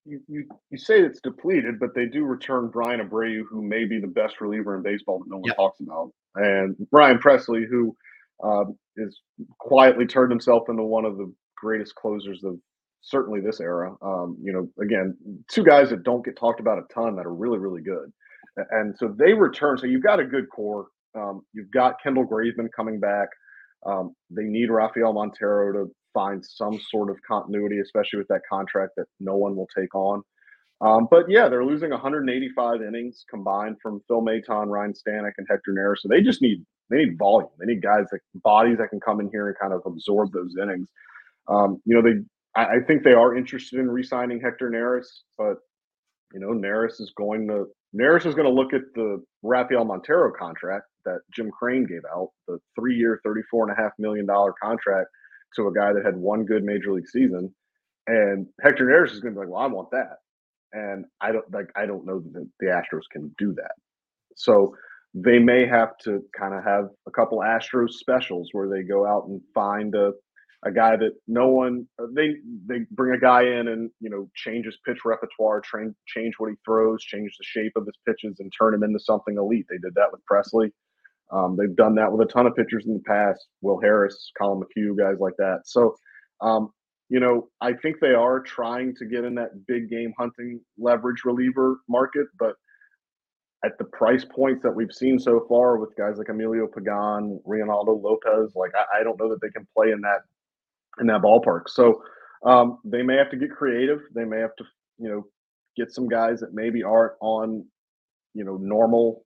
you, 0.04 0.20
you, 0.28 0.44
you 0.70 0.76
say 0.76 1.00
it's 1.00 1.20
depleted, 1.22 1.80
but 1.80 1.94
they 1.94 2.04
do 2.04 2.24
return 2.24 2.68
Bryan 2.68 3.00
Abreu, 3.00 3.40
who 3.48 3.62
may 3.62 3.86
be 3.86 3.98
the 3.98 4.06
best 4.06 4.42
reliever 4.42 4.76
in 4.76 4.82
baseball 4.82 5.18
that 5.20 5.30
no 5.30 5.36
one 5.38 5.46
yep. 5.46 5.56
talks 5.56 5.80
about, 5.80 6.12
and 6.34 6.76
Brian 6.90 7.18
Pressly, 7.18 7.66
who 7.66 7.96
um, 8.44 8.76
is 8.96 9.18
quietly 9.58 10.04
turned 10.06 10.30
himself 10.30 10.64
into 10.68 10.82
one 10.82 11.06
of 11.06 11.16
the 11.16 11.32
greatest 11.56 11.94
closers 11.94 12.44
of 12.44 12.58
certainly 13.00 13.40
this 13.40 13.60
era. 13.60 13.94
Um, 14.02 14.36
you 14.42 14.52
know, 14.52 14.68
again, 14.78 15.16
two 15.50 15.64
guys 15.64 15.88
that 15.88 16.02
don't 16.02 16.22
get 16.22 16.36
talked 16.36 16.60
about 16.60 16.76
a 16.76 16.92
ton 16.92 17.16
that 17.16 17.24
are 17.24 17.34
really, 17.34 17.56
really 17.56 17.80
good. 17.80 18.12
And 18.72 18.94
so 18.98 19.08
they 19.08 19.32
return. 19.32 19.78
So 19.78 19.86
you've 19.86 20.02
got 20.02 20.20
a 20.20 20.24
good 20.24 20.50
core. 20.50 20.88
Um, 21.14 21.42
you've 21.52 21.70
got 21.70 22.02
Kendall 22.02 22.26
Graveman 22.26 22.68
coming 22.74 23.00
back. 23.00 23.28
Um, 23.86 24.14
they 24.30 24.44
need 24.44 24.70
Rafael 24.70 25.12
Montero 25.12 25.72
to 25.72 25.90
find 26.12 26.44
some 26.44 26.80
sort 26.90 27.10
of 27.10 27.16
continuity, 27.26 27.80
especially 27.80 28.18
with 28.18 28.28
that 28.28 28.42
contract 28.48 28.92
that 28.96 29.06
no 29.20 29.36
one 29.36 29.56
will 29.56 29.68
take 29.76 29.94
on. 29.94 30.22
Um, 30.80 31.08
but 31.10 31.28
yeah, 31.28 31.48
they're 31.48 31.64
losing 31.64 31.90
185 31.90 32.82
innings 32.82 33.24
combined 33.28 33.76
from 33.82 34.00
Phil 34.08 34.22
Maton, 34.22 34.68
Ryne 34.68 34.92
Stanek, 34.92 35.32
and 35.38 35.46
Hector 35.48 35.72
Neris. 35.72 35.98
So 35.98 36.08
they 36.08 36.20
just 36.20 36.42
need 36.42 36.64
they 36.90 36.98
need 36.98 37.18
volume. 37.18 37.50
They 37.58 37.66
need 37.66 37.82
guys 37.82 38.06
that 38.10 38.20
bodies 38.42 38.78
that 38.78 38.90
can 38.90 39.00
come 39.00 39.20
in 39.20 39.30
here 39.30 39.48
and 39.48 39.58
kind 39.58 39.72
of 39.72 39.82
absorb 39.86 40.32
those 40.32 40.54
innings. 40.60 40.86
Um, 41.48 41.80
you 41.84 41.94
know, 41.94 42.02
they 42.02 42.20
I, 42.54 42.76
I, 42.76 42.80
think 42.86 43.02
they 43.02 43.12
are 43.12 43.36
interested 43.36 43.78
in 43.78 43.90
re-signing 43.90 44.40
Hector 44.40 44.70
Neris, 44.70 45.06
but 45.38 45.56
you 46.32 46.40
know, 46.40 46.48
Neris 46.48 47.00
is 47.00 47.12
going 47.16 47.46
to 47.48 47.66
Neris 47.94 48.26
is 48.26 48.34
going 48.34 48.48
to 48.48 48.52
look 48.52 48.74
at 48.74 48.82
the 48.94 49.22
Rafael 49.42 49.84
Montero 49.84 50.32
contract 50.38 50.86
that 51.04 51.20
Jim 51.32 51.50
Crane 51.50 51.86
gave 51.86 52.02
out, 52.12 52.30
the 52.46 52.58
and 52.76 53.70
a 53.70 53.74
half 53.74 53.92
million 53.98 54.26
dollar 54.26 54.52
contract 54.62 55.08
to 55.56 55.68
a 55.68 55.72
guy 55.72 55.92
that 55.92 56.04
had 56.04 56.16
one 56.16 56.44
good 56.44 56.64
major 56.64 56.92
league 56.92 57.08
season, 57.08 57.54
and 58.06 58.46
Hector 58.62 58.86
Neris 58.86 59.12
is 59.12 59.20
going 59.20 59.34
to 59.34 59.40
be 59.40 59.46
like, 59.46 59.52
"Well, 59.52 59.62
I 59.62 59.66
want 59.66 59.90
that," 59.92 60.18
and 60.72 61.04
I 61.20 61.32
don't 61.32 61.50
like 61.52 61.70
I 61.76 61.86
don't 61.86 62.06
know 62.06 62.20
that 62.20 62.48
the 62.60 62.66
Astros 62.66 63.08
can 63.10 63.34
do 63.38 63.52
that. 63.54 63.72
So 64.36 64.76
they 65.14 65.38
may 65.38 65.66
have 65.66 65.96
to 65.98 66.22
kind 66.36 66.54
of 66.54 66.64
have 66.64 66.88
a 67.06 67.10
couple 67.10 67.38
Astros 67.38 67.92
specials 67.92 68.48
where 68.52 68.68
they 68.68 68.82
go 68.82 69.06
out 69.06 69.26
and 69.28 69.40
find 69.54 69.94
a 69.94 70.12
a 70.64 70.72
guy 70.72 70.96
that 70.96 71.12
no 71.28 71.48
one 71.48 71.86
uh, 72.02 72.06
they 72.14 72.36
they 72.66 72.80
bring 72.90 73.14
a 73.14 73.20
guy 73.20 73.42
in 73.42 73.68
and 73.68 73.90
you 74.00 74.08
know 74.08 74.28
change 74.34 74.64
his 74.64 74.78
pitch 74.84 74.98
repertoire, 75.04 75.60
train 75.60 75.94
change 76.06 76.34
what 76.38 76.50
he 76.50 76.56
throws, 76.64 77.02
change 77.02 77.36
the 77.38 77.44
shape 77.44 77.72
of 77.76 77.86
his 77.86 77.96
pitches, 78.06 78.40
and 78.40 78.52
turn 78.58 78.74
him 78.74 78.82
into 78.82 78.98
something 78.98 79.36
elite. 79.36 79.66
They 79.68 79.78
did 79.78 79.94
that 79.94 80.10
with 80.10 80.22
Pressly. 80.30 80.70
Um, 81.30 81.56
they've 81.58 81.74
done 81.74 81.94
that 81.96 82.10
with 82.12 82.26
a 82.28 82.30
ton 82.30 82.46
of 82.46 82.54
pitchers 82.54 82.86
in 82.86 82.94
the 82.94 83.00
past. 83.00 83.46
Will 83.60 83.80
Harris, 83.80 84.30
Collin 84.38 84.62
McHugh, 84.62 84.96
guys 84.96 85.18
like 85.20 85.34
that. 85.38 85.62
So, 85.64 85.96
um, 86.40 86.70
you 87.08 87.20
know, 87.20 87.48
I 87.60 87.72
think 87.74 87.96
they 88.00 88.14
are 88.14 88.40
trying 88.40 88.94
to 88.96 89.06
get 89.06 89.24
in 89.24 89.34
that 89.36 89.66
big 89.66 89.90
game 89.90 90.12
hunting 90.18 90.60
leverage 90.78 91.24
reliever 91.24 91.80
market, 91.88 92.26
but 92.38 92.54
at 93.64 93.78
the 93.78 93.84
price 93.84 94.24
points 94.24 94.62
that 94.62 94.70
we've 94.70 94.92
seen 94.92 95.18
so 95.18 95.46
far 95.48 95.78
with 95.78 95.96
guys 95.96 96.18
like 96.18 96.28
Emilio 96.28 96.66
Pagan, 96.66 97.40
Reynaldo 97.46 98.02
Lopez, 98.02 98.54
like 98.54 98.72
I, 98.74 99.00
I, 99.00 99.02
don't 99.02 99.18
know 99.18 99.30
that 99.30 99.40
they 99.40 99.48
can 99.48 99.66
play 99.74 99.90
in 99.90 100.00
that 100.02 100.20
in 101.00 101.06
that 101.06 101.22
ballpark. 101.22 101.68
So 101.68 102.02
um, 102.44 102.78
they 102.84 103.02
may 103.02 103.16
have 103.16 103.30
to 103.30 103.36
get 103.36 103.50
creative. 103.50 104.00
They 104.14 104.24
may 104.24 104.38
have 104.38 104.54
to, 104.56 104.64
you 104.98 105.08
know, 105.08 105.26
get 105.76 105.92
some 105.92 106.08
guys 106.08 106.40
that 106.40 106.52
maybe 106.52 106.82
aren't 106.82 107.14
on, 107.20 107.64
you 108.34 108.44
know, 108.44 108.58
normal 108.58 109.23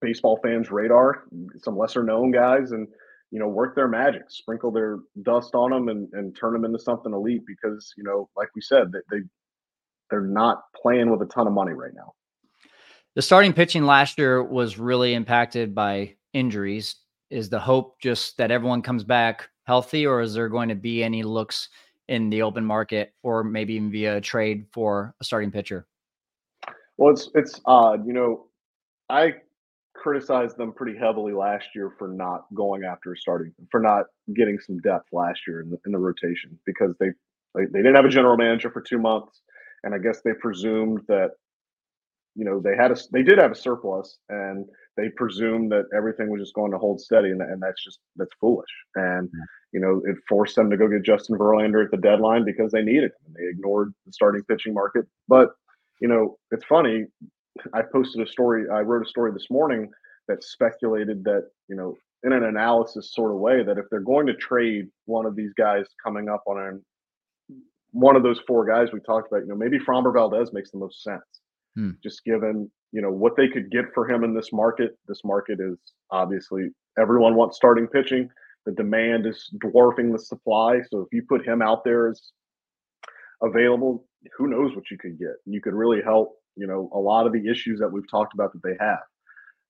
baseball 0.00 0.38
fans' 0.42 0.70
radar, 0.70 1.24
some 1.58 1.76
lesser 1.76 2.02
known 2.02 2.30
guys, 2.30 2.72
and 2.72 2.88
you 3.30 3.38
know, 3.38 3.48
work 3.48 3.74
their 3.74 3.88
magic, 3.88 4.22
sprinkle 4.28 4.70
their 4.70 5.00
dust 5.22 5.54
on 5.54 5.70
them, 5.70 5.88
and 5.88 6.08
and 6.12 6.36
turn 6.36 6.52
them 6.52 6.64
into 6.64 6.78
something 6.78 7.12
elite. 7.12 7.42
Because 7.46 7.92
you 7.96 8.04
know, 8.04 8.28
like 8.36 8.48
we 8.54 8.62
said, 8.62 8.92
they, 8.92 9.00
they 9.10 9.22
they're 10.10 10.20
not 10.22 10.62
playing 10.80 11.10
with 11.10 11.22
a 11.22 11.26
ton 11.26 11.46
of 11.46 11.52
money 11.52 11.72
right 11.72 11.92
now. 11.94 12.14
The 13.14 13.22
starting 13.22 13.52
pitching 13.52 13.84
last 13.84 14.18
year 14.18 14.42
was 14.42 14.78
really 14.78 15.14
impacted 15.14 15.74
by 15.74 16.14
injuries. 16.32 16.96
Is 17.30 17.50
the 17.50 17.60
hope 17.60 18.00
just 18.00 18.38
that 18.38 18.50
everyone 18.50 18.80
comes 18.80 19.04
back 19.04 19.50
healthy, 19.64 20.06
or 20.06 20.22
is 20.22 20.32
there 20.32 20.48
going 20.48 20.70
to 20.70 20.74
be 20.74 21.04
any 21.04 21.22
looks 21.22 21.68
in 22.08 22.30
the 22.30 22.40
open 22.40 22.64
market, 22.64 23.12
or 23.22 23.44
maybe 23.44 23.74
even 23.74 23.90
via 23.90 24.20
trade 24.20 24.66
for 24.72 25.14
a 25.20 25.24
starting 25.24 25.50
pitcher? 25.50 25.86
Well, 26.96 27.12
it's 27.12 27.28
it's 27.34 27.60
odd. 27.66 28.06
You 28.06 28.14
know, 28.14 28.46
I 29.10 29.34
criticized 29.98 30.56
them 30.56 30.72
pretty 30.72 30.96
heavily 30.96 31.32
last 31.32 31.66
year 31.74 31.92
for 31.98 32.08
not 32.08 32.44
going 32.54 32.84
after 32.84 33.16
starting 33.16 33.52
for 33.70 33.80
not 33.80 34.06
getting 34.34 34.58
some 34.58 34.78
depth 34.78 35.08
last 35.12 35.40
year 35.46 35.60
in 35.60 35.70
the, 35.70 35.78
in 35.86 35.92
the 35.92 35.98
rotation 35.98 36.58
because 36.64 36.94
they, 37.00 37.08
they 37.54 37.64
they 37.66 37.80
didn't 37.80 37.96
have 37.96 38.04
a 38.04 38.10
general 38.10 38.36
manager 38.36 38.70
for 38.70 38.80
two 38.80 38.98
months, 38.98 39.42
and 39.84 39.94
I 39.94 39.98
guess 39.98 40.20
they 40.24 40.32
presumed 40.32 41.00
that 41.08 41.32
you 42.34 42.44
know 42.44 42.60
they 42.60 42.76
had 42.76 42.92
a 42.92 42.96
they 43.12 43.22
did 43.22 43.38
have 43.38 43.52
a 43.52 43.56
surplus 43.56 44.18
and 44.28 44.64
they 44.96 45.08
presumed 45.16 45.70
that 45.72 45.84
everything 45.96 46.30
was 46.30 46.40
just 46.40 46.54
going 46.54 46.72
to 46.72 46.78
hold 46.78 47.00
steady 47.00 47.30
and, 47.30 47.42
and 47.42 47.60
that's 47.60 47.82
just 47.82 47.98
that's 48.16 48.34
foolish. 48.40 48.70
And 48.94 49.28
yeah. 49.32 49.44
you 49.72 49.80
know 49.80 50.00
it 50.04 50.16
forced 50.28 50.54
them 50.54 50.70
to 50.70 50.76
go 50.76 50.88
get 50.88 51.04
Justin 51.04 51.36
Verlander 51.36 51.84
at 51.84 51.90
the 51.90 51.96
deadline 51.96 52.44
because 52.44 52.70
they 52.70 52.82
needed 52.82 53.04
him 53.10 53.26
and 53.26 53.34
they 53.34 53.48
ignored 53.50 53.92
the 54.06 54.12
starting 54.12 54.44
pitching 54.44 54.74
market. 54.74 55.06
But 55.26 55.50
you 56.00 56.08
know 56.08 56.38
it's 56.52 56.64
funny 56.64 57.06
I 57.74 57.82
posted 57.92 58.26
a 58.26 58.30
story 58.30 58.64
I 58.72 58.80
wrote 58.80 59.06
a 59.06 59.08
story 59.08 59.32
this 59.32 59.48
morning 59.50 59.90
that 60.28 60.44
speculated 60.44 61.24
that 61.24 61.48
you 61.68 61.76
know 61.76 61.96
in 62.24 62.32
an 62.32 62.44
analysis 62.44 63.14
sort 63.14 63.32
of 63.32 63.38
way 63.38 63.62
that 63.62 63.78
if 63.78 63.84
they're 63.90 64.00
going 64.00 64.26
to 64.26 64.34
trade 64.34 64.88
one 65.06 65.26
of 65.26 65.36
these 65.36 65.52
guys 65.56 65.86
coming 66.02 66.28
up 66.28 66.42
on 66.46 66.60
an 66.60 66.82
one 67.92 68.16
of 68.16 68.22
those 68.22 68.40
four 68.46 68.66
guys 68.66 68.88
we 68.92 69.00
talked 69.00 69.30
about 69.30 69.42
you 69.42 69.48
know 69.48 69.56
maybe 69.56 69.78
Framber 69.78 70.12
Valdez 70.12 70.52
makes 70.52 70.70
the 70.70 70.78
most 70.78 71.02
sense 71.02 71.22
hmm. 71.74 71.90
just 72.02 72.24
given 72.24 72.70
you 72.92 73.02
know 73.02 73.10
what 73.10 73.36
they 73.36 73.48
could 73.48 73.70
get 73.70 73.86
for 73.94 74.08
him 74.08 74.24
in 74.24 74.34
this 74.34 74.52
market. 74.52 74.96
This 75.06 75.20
market 75.24 75.58
is 75.60 75.76
obviously 76.10 76.68
everyone 76.98 77.34
wants 77.34 77.56
starting 77.56 77.86
pitching. 77.86 78.28
The 78.66 78.72
demand 78.72 79.26
is 79.26 79.50
dwarfing 79.60 80.12
the 80.12 80.18
supply. 80.18 80.80
So 80.90 81.00
if 81.00 81.08
you 81.12 81.22
put 81.28 81.46
him 81.46 81.62
out 81.62 81.84
there 81.84 82.08
as 82.08 82.32
available, 83.42 84.06
who 84.36 84.48
knows 84.48 84.74
what 84.74 84.90
you 84.90 84.98
could 84.98 85.18
get? 85.18 85.34
You 85.46 85.60
could 85.60 85.74
really 85.74 86.02
help. 86.02 86.36
You 86.58 86.66
know 86.66 86.90
a 86.92 86.98
lot 86.98 87.26
of 87.26 87.32
the 87.32 87.48
issues 87.48 87.78
that 87.80 87.90
we've 87.90 88.10
talked 88.10 88.34
about 88.34 88.52
that 88.52 88.62
they 88.62 88.76
have. 88.80 89.00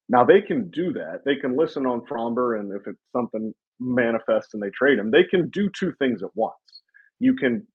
Now 0.09 0.25
they 0.25 0.40
can 0.40 0.71
do 0.71 0.92
that. 0.95 1.21
They 1.25 1.37
can 1.37 1.57
listen 1.57 1.87
on 1.87 2.00
Framber, 2.07 2.59
and 2.59 2.73
if 2.73 2.87
it's 2.87 3.02
something 3.12 3.52
manifests 3.78 4.54
and 4.54 4.62
they 4.62 4.71
trade 4.71 4.99
him, 4.99 5.11
they 5.11 5.25
can 5.25 5.49
do 5.50 5.68
two 5.78 5.92
things 5.99 6.23
at 6.23 6.30
once. 6.35 6.54
You 7.21 7.35
can 7.35 7.66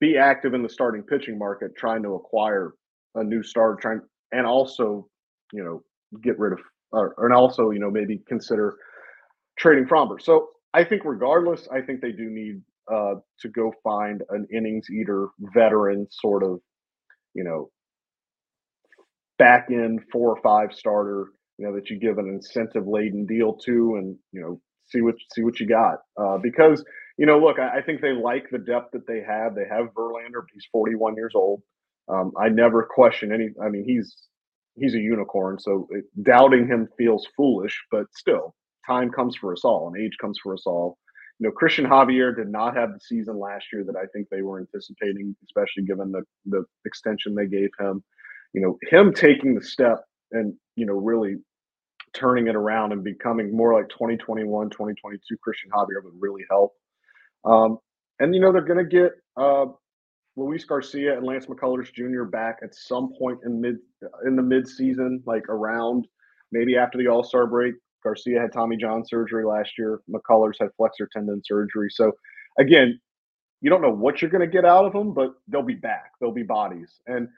be 0.00 0.16
active 0.16 0.54
in 0.54 0.62
the 0.62 0.68
starting 0.68 1.02
pitching 1.02 1.38
market, 1.38 1.76
trying 1.76 2.02
to 2.04 2.14
acquire 2.14 2.74
a 3.16 3.24
new 3.24 3.42
starter, 3.42 3.76
trying 3.80 4.00
and 4.32 4.46
also, 4.46 5.08
you 5.52 5.64
know, 5.64 5.82
get 6.22 6.38
rid 6.38 6.52
of, 6.52 6.60
or, 6.92 7.14
and 7.18 7.34
also, 7.34 7.70
you 7.70 7.80
know, 7.80 7.90
maybe 7.90 8.22
consider 8.28 8.76
trading 9.58 9.86
Framber. 9.86 10.20
So 10.20 10.50
I 10.74 10.84
think, 10.84 11.02
regardless, 11.04 11.66
I 11.72 11.80
think 11.80 12.00
they 12.00 12.12
do 12.12 12.30
need 12.30 12.62
uh, 12.92 13.14
to 13.40 13.48
go 13.48 13.72
find 13.82 14.22
an 14.30 14.46
innings 14.52 14.88
eater, 14.90 15.28
veteran 15.40 16.06
sort 16.10 16.44
of, 16.44 16.60
you 17.34 17.44
know, 17.44 17.70
back 19.40 19.70
in 19.70 19.98
four 20.12 20.30
or 20.30 20.40
five 20.42 20.72
starter, 20.72 21.28
you 21.58 21.66
know, 21.66 21.74
that 21.74 21.88
you 21.88 21.98
give 21.98 22.18
an 22.18 22.28
incentive 22.28 22.86
laden 22.86 23.24
deal 23.24 23.54
to, 23.54 23.96
and 23.96 24.14
you 24.32 24.40
know, 24.40 24.60
see 24.86 25.00
what 25.00 25.14
see 25.32 25.42
what 25.42 25.58
you 25.58 25.66
got. 25.66 25.96
Uh, 26.20 26.36
because 26.38 26.84
you 27.16 27.26
know, 27.26 27.38
look, 27.38 27.58
I, 27.58 27.78
I, 27.78 27.82
think 27.82 28.00
they 28.00 28.12
like 28.12 28.48
the 28.50 28.58
depth 28.58 28.92
that 28.92 29.06
they 29.06 29.22
have. 29.26 29.54
They 29.54 29.66
have 29.70 29.92
Verlander, 29.94 30.42
he's 30.54 30.66
41 30.72 31.16
years 31.16 31.32
old. 31.34 31.62
Um, 32.08 32.32
I 32.40 32.48
never 32.48 32.82
question 32.82 33.32
any. 33.32 33.48
I 33.62 33.68
mean, 33.70 33.84
he's 33.86 34.14
he's 34.76 34.94
a 34.94 34.98
unicorn, 34.98 35.58
so 35.58 35.88
it, 35.90 36.04
doubting 36.22 36.66
him 36.66 36.88
feels 36.98 37.26
foolish. 37.36 37.78
But 37.90 38.06
still, 38.14 38.54
time 38.86 39.10
comes 39.10 39.36
for 39.36 39.52
us 39.52 39.64
all, 39.64 39.88
and 39.88 40.02
age 40.02 40.16
comes 40.20 40.38
for 40.42 40.52
us 40.54 40.64
all. 40.66 40.98
You 41.38 41.48
know, 41.48 41.54
Cristian 41.54 41.88
Javier 41.88 42.36
did 42.36 42.48
not 42.48 42.76
have 42.76 42.92
the 42.92 43.00
season 43.00 43.38
last 43.38 43.66
year 43.72 43.84
that 43.84 43.96
I 43.96 44.04
think 44.12 44.28
they 44.28 44.42
were 44.42 44.60
anticipating, 44.60 45.34
especially 45.44 45.84
given 45.84 46.12
the 46.12 46.22
the 46.46 46.64
extension 46.84 47.34
they 47.34 47.46
gave 47.46 47.70
him. 47.78 48.02
You 48.52 48.60
know, 48.60 48.78
him 48.90 49.12
taking 49.12 49.54
the 49.54 49.62
step 49.62 50.04
and 50.32 50.54
you 50.76 50.86
know 50.86 50.94
really 50.94 51.36
turning 52.12 52.48
it 52.48 52.56
around 52.56 52.92
and 52.92 53.04
becoming 53.04 53.56
more 53.56 53.74
like 53.74 53.88
2021, 53.88 54.70
2022 54.70 55.36
Cristian 55.36 55.70
Javier 55.72 56.02
would 56.02 56.14
really 56.18 56.44
help. 56.50 56.74
Um, 57.44 57.78
and 58.18 58.34
you 58.34 58.40
know 58.40 58.52
they're 58.52 58.62
going 58.62 58.84
to 58.84 58.84
get 58.84 59.12
uh, 59.36 59.66
Luis 60.36 60.64
Garcia 60.64 61.16
and 61.16 61.26
Lance 61.26 61.46
McCullers 61.46 61.92
Jr. 61.92 62.24
back 62.24 62.58
at 62.62 62.74
some 62.74 63.12
point 63.18 63.38
in 63.44 63.60
mid 63.60 63.76
in 64.26 64.36
the 64.36 64.42
mid 64.42 64.68
season, 64.68 65.22
like 65.26 65.48
around 65.48 66.06
maybe 66.52 66.76
after 66.76 66.98
the 66.98 67.08
All 67.08 67.24
Star 67.24 67.46
break. 67.46 67.74
Garcia 68.02 68.40
had 68.40 68.52
Tommy 68.52 68.76
John 68.76 69.04
surgery 69.04 69.44
last 69.44 69.72
year. 69.78 70.00
McCullers 70.10 70.54
had 70.58 70.68
flexor 70.76 71.08
tendon 71.12 71.42
surgery. 71.44 71.88
So 71.90 72.12
again, 72.58 72.98
you 73.60 73.68
don't 73.68 73.82
know 73.82 73.92
what 73.92 74.22
you're 74.22 74.30
going 74.30 74.40
to 74.40 74.46
get 74.46 74.64
out 74.64 74.86
of 74.86 74.92
them, 74.92 75.12
but 75.12 75.34
they'll 75.48 75.62
be 75.62 75.74
back. 75.74 76.12
They'll 76.18 76.32
be 76.32 76.42
bodies. 76.42 76.98
And 77.06 77.28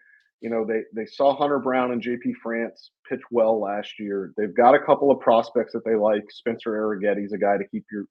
you 0.42 0.50
know 0.50 0.66
they 0.66 0.82
they 0.94 1.06
saw 1.06 1.36
Hunter 1.36 1.58
Brown 1.58 1.92
and 1.92 2.02
JP 2.02 2.34
France 2.42 2.90
pitch 3.08 3.20
well 3.30 3.60
last 3.60 3.98
year. 3.98 4.32
They've 4.36 4.54
got 4.54 4.74
a 4.74 4.78
couple 4.78 5.10
of 5.10 5.20
prospects 5.20 5.72
that 5.72 5.84
they 5.84 5.94
like. 5.94 6.24
Spencer 6.30 6.72
Arrighetti's 6.72 7.32
a 7.32 7.38
guy 7.38 7.56
to 7.56 7.64
keep 7.70 7.84
your 7.90 8.04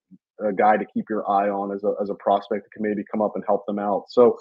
a 0.47 0.53
guy 0.53 0.77
to 0.77 0.85
keep 0.93 1.05
your 1.09 1.29
eye 1.29 1.49
on 1.49 1.73
as 1.75 1.83
a 1.83 1.93
as 2.01 2.09
a 2.09 2.15
prospect 2.15 2.63
that 2.63 2.71
can 2.71 2.83
maybe 2.83 3.03
come 3.11 3.21
up 3.21 3.33
and 3.35 3.43
help 3.45 3.65
them 3.65 3.79
out. 3.79 4.05
So 4.09 4.37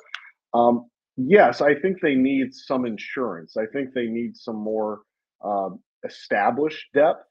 um, 0.54 0.88
yes, 1.16 1.60
I 1.60 1.74
think 1.74 2.00
they 2.00 2.14
need 2.14 2.54
some 2.54 2.86
insurance. 2.86 3.56
I 3.56 3.66
think 3.72 3.92
they 3.92 4.06
need 4.06 4.36
some 4.36 4.56
more 4.56 5.00
uh, 5.44 5.70
established 6.04 6.84
depth, 6.94 7.24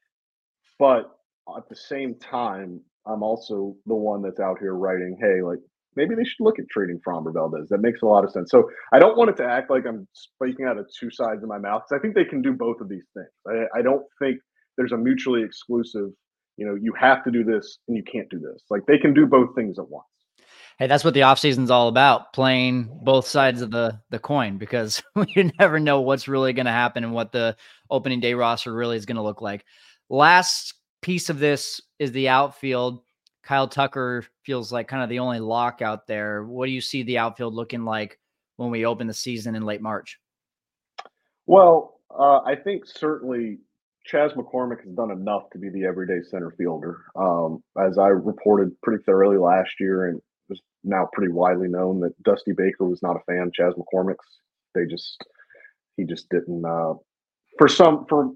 but 0.78 1.10
at 1.56 1.68
the 1.68 1.76
same 1.76 2.14
time, 2.16 2.80
I'm 3.06 3.22
also 3.22 3.76
the 3.86 3.94
one 3.94 4.22
that's 4.22 4.40
out 4.40 4.58
here 4.60 4.74
writing, 4.74 5.18
hey, 5.20 5.42
like 5.42 5.58
maybe 5.96 6.14
they 6.14 6.24
should 6.24 6.40
look 6.40 6.58
at 6.58 6.68
trading 6.70 7.00
Framber 7.06 7.32
Valdez. 7.32 7.68
That 7.68 7.80
makes 7.80 8.02
a 8.02 8.06
lot 8.06 8.24
of 8.24 8.30
sense. 8.30 8.50
So 8.50 8.68
I 8.92 8.98
don't 8.98 9.16
want 9.16 9.30
it 9.30 9.36
to 9.38 9.44
act 9.44 9.70
like 9.70 9.86
I'm 9.86 10.06
speaking 10.12 10.66
out 10.66 10.78
of 10.78 10.86
two 10.98 11.10
sides 11.10 11.42
of 11.42 11.48
my 11.48 11.58
mouth 11.58 11.82
because 11.82 11.98
I 11.98 12.02
think 12.02 12.14
they 12.14 12.24
can 12.24 12.42
do 12.42 12.52
both 12.52 12.80
of 12.80 12.88
these 12.88 13.06
things. 13.14 13.28
I, 13.48 13.78
I 13.78 13.82
don't 13.82 14.04
think 14.20 14.38
there's 14.76 14.92
a 14.92 14.96
mutually 14.96 15.42
exclusive, 15.42 16.10
you 16.56 16.66
know, 16.66 16.74
you 16.74 16.92
have 16.98 17.24
to 17.24 17.30
do 17.30 17.44
this 17.44 17.78
and 17.88 17.96
you 17.96 18.02
can't 18.04 18.28
do 18.30 18.38
this. 18.38 18.62
Like 18.70 18.82
they 18.86 18.98
can 18.98 19.14
do 19.14 19.26
both 19.26 19.54
things 19.54 19.78
at 19.78 19.88
once. 19.88 20.06
Hey, 20.78 20.86
that's 20.86 21.04
what 21.04 21.12
the 21.12 21.20
offseason's 21.20 21.70
all 21.70 21.88
about, 21.88 22.32
playing 22.32 22.90
both 23.02 23.26
sides 23.26 23.60
of 23.60 23.70
the 23.70 24.00
the 24.08 24.18
coin 24.18 24.56
because 24.56 25.02
we 25.14 25.52
never 25.58 25.78
know 25.78 26.00
what's 26.00 26.28
really 26.28 26.54
going 26.54 26.66
to 26.66 26.72
happen 26.72 27.04
and 27.04 27.12
what 27.12 27.32
the 27.32 27.54
opening 27.90 28.20
day 28.20 28.32
roster 28.32 28.72
really 28.72 28.96
is 28.96 29.04
going 29.04 29.16
to 29.16 29.22
look 29.22 29.42
like. 29.42 29.64
Last 30.08 30.74
piece 31.02 31.28
of 31.28 31.38
this 31.38 31.80
is 31.98 32.12
the 32.12 32.30
outfield. 32.30 33.02
Kyle 33.42 33.68
Tucker 33.68 34.24
feels 34.44 34.72
like 34.72 34.88
kind 34.88 35.02
of 35.02 35.08
the 35.08 35.18
only 35.18 35.40
lock 35.40 35.82
out 35.82 36.06
there. 36.06 36.44
What 36.44 36.66
do 36.66 36.72
you 36.72 36.80
see 36.80 37.02
the 37.02 37.18
outfield 37.18 37.54
looking 37.54 37.84
like 37.84 38.18
when 38.56 38.70
we 38.70 38.84
open 38.84 39.06
the 39.06 39.14
season 39.14 39.54
in 39.54 39.64
late 39.64 39.80
March? 39.80 40.18
Well, 41.46 42.00
uh, 42.10 42.40
I 42.40 42.54
think 42.54 42.86
certainly 42.86 43.58
Chas 44.04 44.32
McCormick 44.32 44.84
has 44.84 44.92
done 44.94 45.10
enough 45.10 45.50
to 45.52 45.58
be 45.58 45.68
the 45.70 45.84
everyday 45.84 46.22
center 46.22 46.50
fielder. 46.56 46.98
Um, 47.16 47.62
as 47.78 47.98
I 47.98 48.08
reported 48.08 48.80
pretty 48.82 49.02
thoroughly 49.04 49.38
last 49.38 49.72
year, 49.80 50.06
and 50.06 50.20
was 50.48 50.60
now 50.84 51.08
pretty 51.12 51.32
widely 51.32 51.68
known 51.68 52.00
that 52.00 52.20
Dusty 52.22 52.52
Baker 52.52 52.84
was 52.84 53.02
not 53.02 53.16
a 53.16 53.24
fan 53.26 53.46
of 53.46 53.52
Chas 53.52 53.74
McCormick's. 53.74 54.40
They 54.74 54.84
just 54.84 55.24
he 55.96 56.04
just 56.04 56.28
didn't 56.28 56.64
uh, 56.64 56.94
for 57.58 57.68
some 57.68 58.04
for 58.08 58.32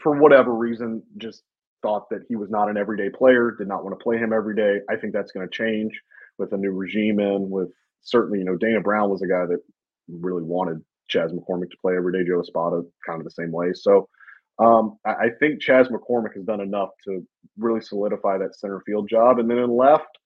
for 0.00 0.20
whatever 0.20 0.54
reason 0.54 1.02
just 1.16 1.42
thought 1.82 2.08
that 2.10 2.22
he 2.28 2.36
was 2.36 2.50
not 2.50 2.68
an 2.68 2.76
everyday 2.76 3.10
player, 3.10 3.54
did 3.56 3.68
not 3.68 3.84
want 3.84 3.98
to 3.98 4.02
play 4.02 4.16
him 4.16 4.32
every 4.32 4.54
day. 4.54 4.80
I 4.90 4.96
think 4.96 5.12
that's 5.12 5.32
going 5.32 5.48
to 5.48 5.54
change 5.54 6.00
with 6.38 6.52
a 6.52 6.56
new 6.56 6.72
regime 6.72 7.20
in. 7.20 7.50
With 7.50 7.70
certainly, 8.02 8.38
you 8.38 8.44
know, 8.44 8.56
Dana 8.56 8.80
Brown 8.80 9.10
was 9.10 9.22
a 9.22 9.26
guy 9.26 9.46
that 9.46 9.60
really 10.08 10.42
wanted 10.42 10.82
Chas 11.08 11.32
McCormick 11.32 11.70
to 11.70 11.76
play 11.80 11.96
every 11.96 12.12
day. 12.12 12.28
Joe 12.28 12.40
Espada 12.40 12.82
kind 13.06 13.20
of 13.20 13.24
the 13.24 13.30
same 13.30 13.52
way. 13.52 13.68
So 13.74 14.08
um, 14.58 14.98
I, 15.06 15.10
I 15.10 15.28
think 15.38 15.60
Chas 15.60 15.88
McCormick 15.88 16.34
has 16.34 16.44
done 16.44 16.60
enough 16.60 16.90
to 17.04 17.26
really 17.56 17.80
solidify 17.80 18.38
that 18.38 18.56
center 18.56 18.82
field 18.84 19.08
job. 19.08 19.38
And 19.38 19.50
then 19.50 19.58
in 19.58 19.70
left, 19.70 20.18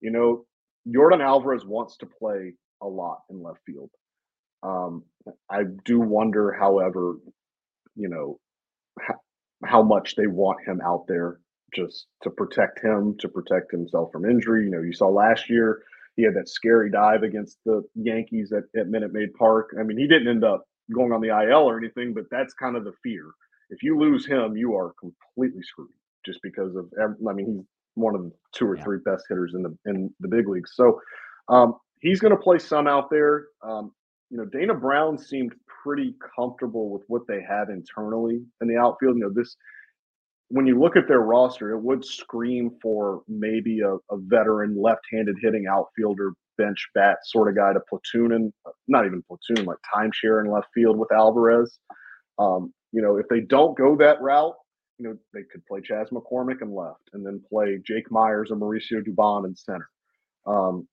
you 0.00 0.10
know, 0.10 0.44
Yordan 0.88 1.22
Alvarez 1.22 1.64
wants 1.64 1.96
to 1.98 2.06
play 2.06 2.54
a 2.82 2.86
lot 2.86 3.20
in 3.28 3.42
left 3.42 3.60
field. 3.66 3.90
Um, 4.62 5.04
I 5.50 5.62
do 5.84 6.00
wonder, 6.00 6.52
however, 6.52 7.16
you 7.94 8.08
know, 8.08 8.38
how, 9.64 9.82
much 9.82 10.16
they 10.16 10.26
want 10.26 10.58
him 10.66 10.80
out 10.84 11.06
there 11.06 11.40
just 11.74 12.06
to 12.22 12.30
protect 12.30 12.82
him, 12.82 13.16
to 13.18 13.28
protect 13.28 13.70
himself 13.70 14.10
from 14.12 14.24
injury. 14.24 14.64
You 14.64 14.70
know, 14.70 14.82
you 14.82 14.92
saw 14.92 15.08
last 15.08 15.48
year 15.48 15.82
he 16.16 16.22
had 16.22 16.34
that 16.34 16.48
scary 16.48 16.90
dive 16.90 17.22
against 17.22 17.58
the 17.64 17.82
Yankees 17.94 18.52
at, 18.52 18.64
at 18.78 18.88
Minute 18.88 19.12
Maid 19.12 19.32
Park. 19.34 19.74
I 19.78 19.82
mean, 19.82 19.98
he 19.98 20.06
didn't 20.06 20.28
end 20.28 20.44
up 20.44 20.64
going 20.92 21.12
on 21.12 21.20
the 21.20 21.28
IL 21.28 21.68
or 21.68 21.78
anything, 21.78 22.12
but 22.12 22.24
that's 22.30 22.52
kind 22.54 22.76
of 22.76 22.84
the 22.84 22.92
fear. 23.02 23.24
If 23.70 23.82
you 23.82 23.98
lose 23.98 24.26
him, 24.26 24.56
you 24.56 24.74
are 24.74 24.92
completely 24.98 25.62
screwed 25.62 25.90
just 26.26 26.40
because 26.42 26.74
of, 26.74 26.90
I 27.00 27.32
mean, 27.32 27.46
he's 27.46 27.64
one 27.94 28.14
of 28.14 28.22
the 28.22 28.32
two 28.52 28.66
or 28.66 28.76
yeah. 28.76 28.84
three 28.84 28.98
best 29.04 29.24
hitters 29.28 29.54
in 29.54 29.62
the 29.62 29.76
in 29.86 30.12
the 30.20 30.28
big 30.28 30.48
leagues. 30.48 30.72
So 30.74 31.00
um, 31.48 31.76
he's 32.00 32.20
going 32.20 32.34
to 32.34 32.42
play 32.42 32.58
some 32.58 32.86
out 32.86 33.10
there. 33.10 33.46
Um, 33.62 33.92
you 34.30 34.38
know, 34.38 34.44
Dana 34.44 34.74
Brown 34.74 35.18
seemed 35.18 35.54
pretty 35.82 36.14
comfortable 36.36 36.90
with 36.90 37.02
what 37.08 37.22
they 37.26 37.42
have 37.48 37.70
internally 37.70 38.42
in 38.60 38.68
the 38.68 38.76
outfield. 38.76 39.16
You 39.16 39.24
know, 39.24 39.32
this 39.32 39.56
when 40.48 40.66
you 40.66 40.78
look 40.80 40.96
at 40.96 41.06
their 41.06 41.20
roster, 41.20 41.70
it 41.70 41.80
would 41.80 42.04
scream 42.04 42.72
for 42.82 43.22
maybe 43.28 43.80
a, 43.80 43.94
a 43.94 44.16
veteran 44.16 44.80
left-handed 44.80 45.36
hitting 45.40 45.66
outfielder, 45.68 46.32
bench 46.58 46.88
bat 46.94 47.18
sort 47.24 47.48
of 47.48 47.56
guy 47.56 47.72
to 47.72 47.80
platoon 47.88 48.32
and 48.32 48.52
not 48.88 49.06
even 49.06 49.22
platoon, 49.22 49.64
like 49.64 49.78
timeshare 49.94 50.44
in 50.44 50.50
left 50.50 50.66
field 50.74 50.98
with 50.98 51.12
Alvarez. 51.12 51.78
Um, 52.38 52.74
you 52.92 53.00
know, 53.00 53.16
if 53.16 53.26
they 53.28 53.40
don't 53.40 53.78
go 53.78 53.96
that 53.96 54.20
route, 54.20 54.54
you 54.98 55.08
know, 55.08 55.16
they 55.32 55.42
could 55.50 55.64
play 55.66 55.80
Chas 55.80 56.08
McCormick 56.10 56.62
in 56.62 56.74
left 56.74 57.10
and 57.12 57.24
then 57.24 57.40
play 57.48 57.78
Jake 57.86 58.10
Meyers 58.10 58.50
or 58.50 58.56
Mauricio 58.56 59.02
Dubon 59.06 59.46
in 59.46 59.54
center. 59.54 59.88
Um, 60.46 60.86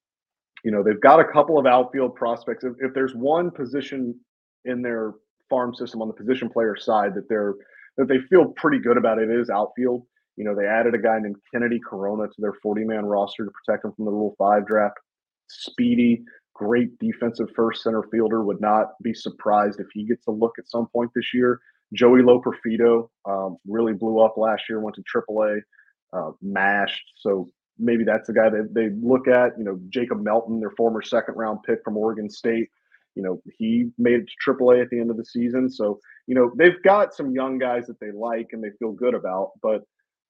you 0.63 0.71
know, 0.71 0.83
they've 0.83 1.01
got 1.01 1.19
a 1.19 1.25
couple 1.25 1.57
of 1.57 1.65
outfield 1.65 2.15
prospects. 2.15 2.63
If, 2.63 2.73
if 2.79 2.93
there's 2.93 3.15
one 3.15 3.51
position 3.51 4.19
in 4.67 4.81
their 4.81 5.13
farm 5.49 5.73
system 5.73 6.01
on 6.01 6.07
the 6.07 6.13
position 6.13 6.49
player 6.49 6.75
side 6.75 7.13
that 7.15 7.27
they're 7.29 7.55
that 7.97 8.07
they 8.07 8.19
feel 8.29 8.45
pretty 8.55 8.79
good 8.79 8.97
about, 8.97 9.17
it 9.19 9.29
is 9.29 9.49
outfield. 9.49 10.05
You 10.35 10.43
know, 10.43 10.55
they 10.55 10.67
added 10.67 10.93
a 10.93 10.99
guy 10.99 11.17
named 11.19 11.37
Kennedy 11.51 11.79
Corona 11.79 12.27
to 12.27 12.41
their 12.41 12.53
40 12.61 12.83
man 12.83 13.05
roster 13.05 13.43
to 13.43 13.51
protect 13.51 13.85
him 13.85 13.91
from 13.93 14.05
the 14.05 14.11
Rule 14.11 14.35
5 14.37 14.67
draft. 14.67 14.97
Speedy, 15.49 16.23
great 16.53 16.97
defensive 16.99 17.47
first 17.55 17.81
center 17.81 18.03
fielder. 18.11 18.43
Would 18.43 18.61
not 18.61 18.89
be 19.01 19.13
surprised 19.13 19.79
if 19.79 19.87
he 19.93 20.05
gets 20.05 20.27
a 20.27 20.31
look 20.31 20.53
at 20.59 20.69
some 20.69 20.87
point 20.87 21.09
this 21.15 21.33
year. 21.33 21.59
Joey 21.93 22.21
Loperfido 22.21 23.09
um, 23.27 23.57
really 23.65 23.93
blew 23.93 24.19
up 24.19 24.35
last 24.37 24.63
year, 24.69 24.79
went 24.79 24.97
to 24.97 25.03
AAA, 25.03 25.61
uh, 26.13 26.31
mashed. 26.41 27.03
So 27.15 27.49
maybe 27.79 28.03
that's 28.03 28.27
the 28.27 28.33
guy 28.33 28.49
that 28.49 28.73
they 28.73 28.89
look 29.01 29.27
at. 29.27 29.57
You 29.57 29.63
know, 29.63 29.79
Jacob 29.89 30.21
Melton, 30.21 30.59
their 30.59 30.71
former 30.71 31.01
second 31.01 31.35
round 31.35 31.59
pick 31.65 31.79
from 31.83 31.97
Oregon 31.97 32.29
State. 32.29 32.69
You 33.17 33.23
know, 33.23 33.41
he 33.57 33.89
made 33.97 34.19
it 34.19 34.29
to 34.45 34.53
AAA 34.53 34.83
at 34.83 34.91
the 34.91 34.99
end 34.99 35.09
of 35.09 35.17
the 35.17 35.25
season. 35.25 35.71
So, 35.71 35.99
you 36.27 36.35
know, 36.35 36.51
they've 36.55 36.81
got 36.83 37.15
some 37.15 37.31
young 37.31 37.57
guys 37.57 37.87
that 37.87 37.99
they 37.99 38.11
like 38.11 38.49
and 38.51 38.63
they 38.63 38.69
feel 38.77 38.91
good 38.91 39.15
about. 39.15 39.53
But 39.63 39.81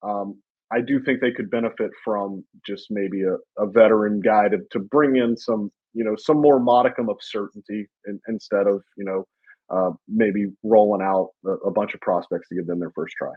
um, 0.03 0.37
I 0.71 0.79
do 0.79 1.03
think 1.03 1.19
they 1.19 1.33
could 1.33 1.51
benefit 1.51 1.91
from 2.01 2.45
just 2.65 2.87
maybe 2.89 3.23
a, 3.23 3.35
a 3.61 3.67
veteran 3.67 4.21
guy 4.21 4.47
to, 4.47 4.59
to 4.71 4.79
bring 4.79 5.17
in 5.17 5.35
some, 5.35 5.69
you 5.93 6.05
know, 6.05 6.15
some 6.15 6.39
more 6.39 6.61
modicum 6.61 7.09
of 7.09 7.17
certainty 7.19 7.89
in, 8.05 8.21
instead 8.29 8.67
of, 8.67 8.81
you 8.97 9.03
know, 9.03 9.25
uh, 9.69 9.91
maybe 10.07 10.45
rolling 10.63 11.01
out 11.01 11.31
a, 11.45 11.67
a, 11.67 11.71
bunch 11.71 11.93
of 11.93 11.99
prospects 11.99 12.47
to 12.47 12.55
give 12.55 12.67
them 12.67 12.79
their 12.79 12.91
first 12.91 13.13
try. 13.17 13.33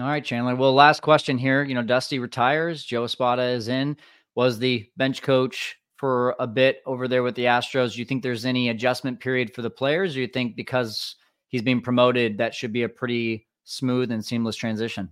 All 0.00 0.06
right, 0.06 0.22
Chandler. 0.22 0.54
Well, 0.54 0.74
last 0.74 1.00
question 1.00 1.38
here. 1.38 1.64
You 1.64 1.74
know, 1.74 1.82
Dusty 1.82 2.18
retires. 2.18 2.84
Joe 2.84 3.04
Espada 3.04 3.44
is 3.44 3.68
in. 3.68 3.96
Was 4.34 4.58
the 4.58 4.86
bench 4.98 5.22
coach 5.22 5.78
for 6.02 6.34
a 6.40 6.48
bit 6.48 6.82
over 6.84 7.06
there 7.06 7.22
with 7.22 7.36
the 7.36 7.44
Astros. 7.44 7.92
Do 7.92 8.00
you 8.00 8.04
think 8.04 8.24
there's 8.24 8.44
any 8.44 8.70
adjustment 8.70 9.20
period 9.20 9.54
for 9.54 9.62
the 9.62 9.70
players? 9.70 10.16
Or 10.16 10.18
you 10.18 10.26
think 10.26 10.56
because 10.56 11.14
he's 11.46 11.62
being 11.62 11.80
promoted, 11.80 12.38
that 12.38 12.56
should 12.56 12.72
be 12.72 12.82
a 12.82 12.88
pretty 12.88 13.46
smooth 13.62 14.10
and 14.10 14.24
seamless 14.24 14.56
transition? 14.56 15.08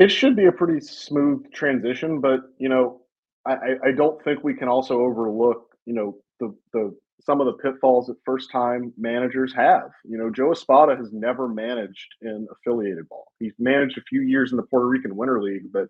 It 0.00 0.10
should 0.10 0.34
be 0.34 0.46
a 0.46 0.52
pretty 0.52 0.80
smooth 0.80 1.44
transition, 1.52 2.20
but 2.20 2.40
you 2.58 2.68
know, 2.68 3.02
I, 3.46 3.76
I 3.84 3.92
don't 3.96 4.20
think 4.24 4.42
we 4.42 4.54
can 4.54 4.66
also 4.66 4.98
overlook, 4.98 5.76
you 5.86 5.94
know, 5.94 6.16
the 6.40 6.52
the 6.72 6.92
some 7.24 7.40
of 7.40 7.46
the 7.46 7.62
pitfalls 7.62 8.08
that 8.08 8.16
first 8.26 8.50
time 8.50 8.92
managers 8.98 9.54
have. 9.54 9.90
You 10.04 10.18
know, 10.18 10.28
Joe 10.28 10.50
Espada 10.50 10.96
has 10.96 11.12
never 11.12 11.46
managed 11.46 12.08
in 12.20 12.48
affiliated 12.50 13.08
ball. 13.08 13.26
He's 13.38 13.54
managed 13.60 13.96
a 13.96 14.02
few 14.08 14.22
years 14.22 14.50
in 14.50 14.56
the 14.56 14.64
Puerto 14.64 14.88
Rican 14.88 15.14
Winter 15.14 15.40
League, 15.40 15.72
but 15.72 15.86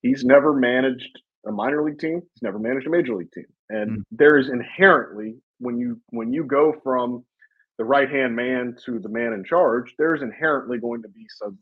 he's 0.00 0.24
never 0.24 0.54
managed 0.54 1.18
a 1.46 1.52
minor 1.52 1.82
league 1.84 1.98
team. 1.98 2.20
He's 2.34 2.42
never 2.42 2.58
managed 2.58 2.86
a 2.86 2.90
major 2.90 3.14
league 3.14 3.32
team. 3.32 3.46
And 3.70 3.90
mm. 3.90 4.02
there 4.10 4.36
is 4.36 4.48
inherently 4.48 5.36
when 5.58 5.78
you 5.78 6.00
when 6.10 6.32
you 6.32 6.44
go 6.44 6.74
from 6.82 7.24
the 7.78 7.84
right 7.84 8.10
hand 8.10 8.36
man 8.36 8.76
to 8.84 8.98
the 8.98 9.08
man 9.08 9.32
in 9.32 9.44
charge, 9.44 9.94
there's 9.98 10.22
inherently 10.22 10.78
going 10.78 11.02
to 11.02 11.08
be 11.08 11.26
some 11.28 11.58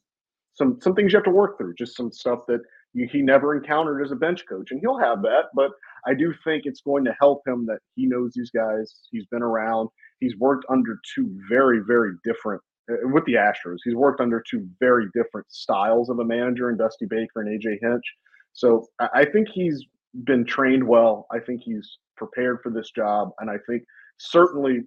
some 0.55 0.79
some 0.81 0.95
things 0.95 1.13
you 1.13 1.17
have 1.17 1.25
to 1.25 1.31
work 1.31 1.59
through, 1.59 1.75
just 1.75 1.97
some 1.97 2.13
stuff 2.13 2.41
that 2.49 2.61
you, 2.93 3.09
he 3.11 3.23
never 3.23 3.57
encountered 3.57 4.03
as 4.03 4.13
a 4.13 4.17
bench 4.17 4.45
coach, 4.49 4.71
and 4.71 4.81
he'll 4.81 4.99
have 4.99 5.23
that. 5.23 5.47
But 5.55 5.71
I 6.07 6.15
do 6.15 6.35
think 6.45 6.65
it's 6.65 6.83
going 6.83 7.05
to 7.05 7.17
help 7.21 7.47
him 7.47 7.67
that 7.67 7.79
he 7.97 8.07
knows 8.07 8.33
these 8.35 8.51
guys. 8.51 8.93
He's 9.11 9.27
been 9.27 9.43
around. 9.43 9.89
He's 10.21 10.37
worked 10.37 10.67
under 10.69 10.99
two 11.15 11.35
very 11.49 11.81
very 11.87 12.13
different 12.25 12.61
uh, 12.91 13.09
with 13.09 13.25
the 13.25 13.35
Astros. 13.35 13.79
He's 13.85 13.95
worked 13.95 14.21
under 14.21 14.43
two 14.49 14.67
very 14.81 15.07
different 15.15 15.47
styles 15.51 16.11
of 16.11 16.19
a 16.19 16.25
manager 16.25 16.71
in 16.71 16.77
Dusty 16.77 17.07
Baker 17.07 17.41
and 17.41 17.49
AJ 17.49 17.79
Hinch. 17.81 18.05
So 18.53 18.87
I 19.01 19.25
think 19.25 19.49
he's 19.49 19.85
been 20.25 20.45
trained 20.45 20.87
well. 20.87 21.27
I 21.31 21.39
think 21.39 21.63
he's 21.63 21.99
prepared 22.17 22.61
for 22.63 22.71
this 22.71 22.91
job, 22.91 23.31
and 23.41 23.51
I 23.51 23.57
think 23.69 23.85
certainly 24.19 24.83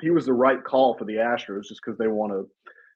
he 0.00 0.10
was 0.10 0.26
the 0.26 0.32
right 0.32 0.62
call 0.64 0.96
for 0.96 1.04
the 1.04 1.14
Astros 1.14 1.64
just 1.64 1.80
because 1.84 1.98
they 1.98 2.06
want 2.06 2.32
to, 2.32 2.48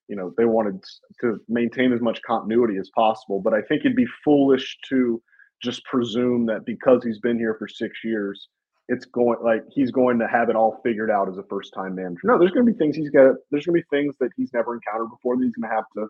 you 0.08 0.16
know, 0.16 0.32
they 0.38 0.44
wanted 0.44 0.82
to 1.20 1.38
maintain 1.48 1.92
as 1.92 2.00
much 2.00 2.22
continuity 2.22 2.78
as 2.78 2.90
possible. 2.94 3.40
But 3.40 3.52
I 3.52 3.60
think 3.62 3.80
it'd 3.80 3.96
be 3.96 4.06
foolish 4.24 4.78
to 4.88 5.20
just 5.62 5.84
presume 5.84 6.46
that 6.46 6.64
because 6.64 7.02
he's 7.04 7.18
been 7.18 7.38
here 7.38 7.56
for 7.58 7.68
six 7.68 7.98
years, 8.04 8.48
it's 8.88 9.04
going 9.04 9.38
like 9.42 9.64
he's 9.70 9.90
going 9.90 10.18
to 10.20 10.28
have 10.28 10.48
it 10.48 10.56
all 10.56 10.80
figured 10.84 11.10
out 11.10 11.28
as 11.28 11.38
a 11.38 11.42
first 11.50 11.74
time 11.74 11.94
manager. 11.96 12.20
No, 12.24 12.38
there's 12.38 12.52
going 12.52 12.64
to 12.64 12.72
be 12.72 12.78
things 12.78 12.96
he's 12.96 13.10
got. 13.10 13.34
There's 13.50 13.66
going 13.66 13.80
to 13.80 13.82
be 13.82 13.96
things 13.96 14.14
that 14.20 14.30
he's 14.36 14.52
never 14.52 14.74
encountered 14.74 15.10
before 15.10 15.36
that 15.36 15.44
he's 15.44 15.54
going 15.54 15.68
to 15.68 15.74
have 15.74 15.84
to 15.96 16.06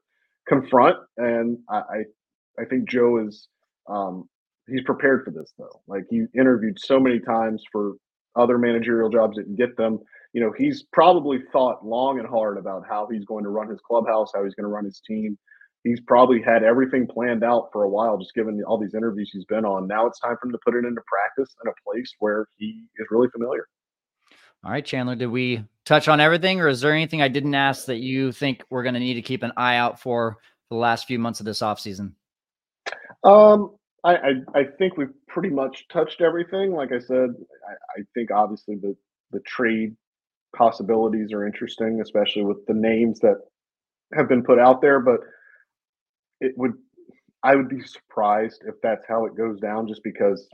confront. 0.47 0.97
And 1.17 1.59
I, 1.71 1.77
I, 1.77 2.03
I 2.61 2.65
think 2.67 2.89
Joe 2.89 3.27
is, 3.27 3.49
um, 3.89 4.29
he's 4.69 4.83
prepared 4.83 5.25
for 5.25 5.31
this 5.31 5.53
though. 5.59 5.81
Like 5.87 6.05
he 6.11 6.25
interviewed 6.39 6.79
so 6.79 6.99
many 7.01 7.21
times 7.21 7.63
for 7.71 7.95
other 8.35 8.59
managerial 8.59 9.09
jobs, 9.09 9.37
didn't 9.37 9.57
get 9.57 9.77
them 9.77 10.01
you 10.37 10.43
know, 10.43 10.53
he's 10.53 10.83
probably 10.93 11.39
thought 11.51 11.83
long 11.83 12.19
and 12.19 12.29
hard 12.29 12.59
about 12.59 12.85
how 12.87 13.09
he's 13.11 13.25
going 13.25 13.43
to 13.43 13.49
run 13.49 13.71
his 13.71 13.81
clubhouse, 13.81 14.31
how 14.35 14.45
he's 14.45 14.55
going 14.55 14.65
to 14.65 14.69
run 14.69 14.85
his 14.85 15.01
team. 15.01 15.39
He's 15.83 15.99
probably 16.01 16.43
had 16.43 16.63
everything 16.63 17.07
planned 17.07 17.43
out 17.43 17.71
for 17.73 17.85
a 17.85 17.89
while, 17.89 18.19
just 18.19 18.35
given 18.35 18.63
all 18.67 18.77
these 18.77 18.93
interviews 18.93 19.31
he's 19.33 19.47
been 19.47 19.65
on. 19.65 19.87
Now 19.87 20.07
it's 20.07 20.21
time 20.21 20.37
for 20.39 20.49
him 20.49 20.53
to 20.53 20.59
put 20.63 20.75
it 20.75 20.85
into 20.85 21.01
practice 21.07 21.57
in 21.65 21.71
a 21.71 21.75
place 21.83 22.13
where 22.19 22.49
he 22.59 22.85
is 22.99 23.07
really 23.11 23.29
familiar. 23.31 23.67
All 24.63 24.73
right, 24.73 24.85
Chandler, 24.85 25.17
did 25.17 25.29
we 25.29 25.65
touch 25.87 26.07
on 26.07 26.21
everything, 26.21 26.61
or 26.61 26.69
is 26.69 26.83
there 26.83 26.93
anything 26.93 27.23
I 27.23 27.29
didn't 27.29 27.55
ask 27.55 27.87
that 27.87 28.01
you 28.01 28.31
think 28.31 28.63
we're 28.69 28.83
going 28.83 28.95
to 28.95 29.01
need 29.01 29.15
to 29.15 29.23
keep 29.23 29.43
an 29.43 29.53
eye 29.57 29.77
out 29.77 30.01
for 30.01 30.37
for 30.69 30.75
the 30.75 30.81
last 30.81 31.07
few 31.07 31.19
months 31.19 31.41
of 31.41 31.47
this 31.47 31.61
offseason? 31.61 32.13
Um, 33.25 33.76
I, 34.07 34.15
I, 34.15 34.61
I 34.61 34.65
think 34.79 34.97
we've 34.97 35.15
pretty 35.29 35.51
much 35.51 35.89
touched 35.89 36.21
everything. 36.23 36.73
Like 36.73 36.93
I 36.93 37.01
said, 37.01 37.31
I, 37.69 38.01
I 38.01 38.05
think 38.15 38.31
obviously 38.31 38.77
the 38.77 38.97
the 39.33 39.41
trade 39.41 39.97
possibilities 40.57 41.33
are 41.33 41.47
interesting, 41.47 42.01
especially 42.01 42.45
with 42.45 42.65
the 42.67 42.75
names 42.75 43.21
that 43.21 43.37
have 44.15 44.29
been 44.29 44.45
put 44.45 44.61
out 44.61 44.81
there. 44.81 45.01
But 45.01 45.21
it 46.41 46.55
would, 46.57 46.75
I 47.43 47.57
would 47.57 47.69
be 47.69 47.83
surprised 47.83 48.63
if 48.67 48.77
that's 48.83 49.05
how 49.09 49.27
it 49.27 49.37
goes 49.37 49.61
down, 49.61 49.89
just 49.89 50.03
because 50.05 50.49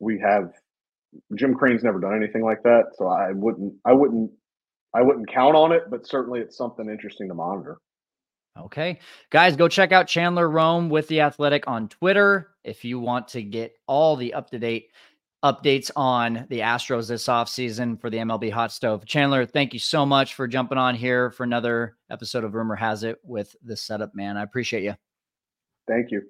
we 0.00 0.20
have 0.20 0.52
Jim 1.36 1.54
Crane's 1.54 1.84
never 1.84 2.00
done 2.00 2.16
anything 2.16 2.44
like 2.44 2.62
that. 2.64 2.86
So 2.96 3.08
I 3.08 3.32
wouldn't, 3.32 3.74
I 3.84 3.92
wouldn't, 3.92 4.30
I 4.94 5.02
wouldn't 5.02 5.28
count 5.32 5.56
on 5.56 5.72
it. 5.72 5.84
But 5.90 6.06
certainly, 6.06 6.40
it's 6.40 6.56
something 6.56 6.88
interesting 6.88 7.28
to 7.28 7.34
monitor. 7.34 7.78
Okay. 8.58 9.00
Guys, 9.30 9.56
go 9.56 9.68
check 9.68 9.92
out 9.92 10.06
Chandler 10.06 10.48
Rome 10.48 10.88
with 10.88 11.08
The 11.08 11.20
Athletic 11.20 11.64
on 11.66 11.88
Twitter 11.88 12.50
if 12.64 12.84
you 12.84 12.98
want 12.98 13.28
to 13.28 13.42
get 13.42 13.74
all 13.86 14.16
the 14.16 14.34
up 14.34 14.50
to 14.50 14.58
date 14.58 14.90
updates 15.44 15.90
on 15.94 16.46
the 16.48 16.60
Astros 16.60 17.08
this 17.08 17.26
offseason 17.26 18.00
for 18.00 18.10
the 18.10 18.16
MLB 18.16 18.50
Hot 18.50 18.72
Stove. 18.72 19.04
Chandler, 19.04 19.46
thank 19.46 19.74
you 19.74 19.78
so 19.78 20.06
much 20.06 20.34
for 20.34 20.48
jumping 20.48 20.78
on 20.78 20.94
here 20.94 21.30
for 21.30 21.44
another 21.44 21.96
episode 22.10 22.42
of 22.42 22.54
Rumor 22.54 22.74
Has 22.74 23.04
It 23.04 23.18
with 23.22 23.54
the 23.62 23.76
setup 23.76 24.14
man. 24.14 24.36
I 24.36 24.42
appreciate 24.42 24.82
you. 24.82 24.94
Thank 25.86 26.10
you. 26.10 26.22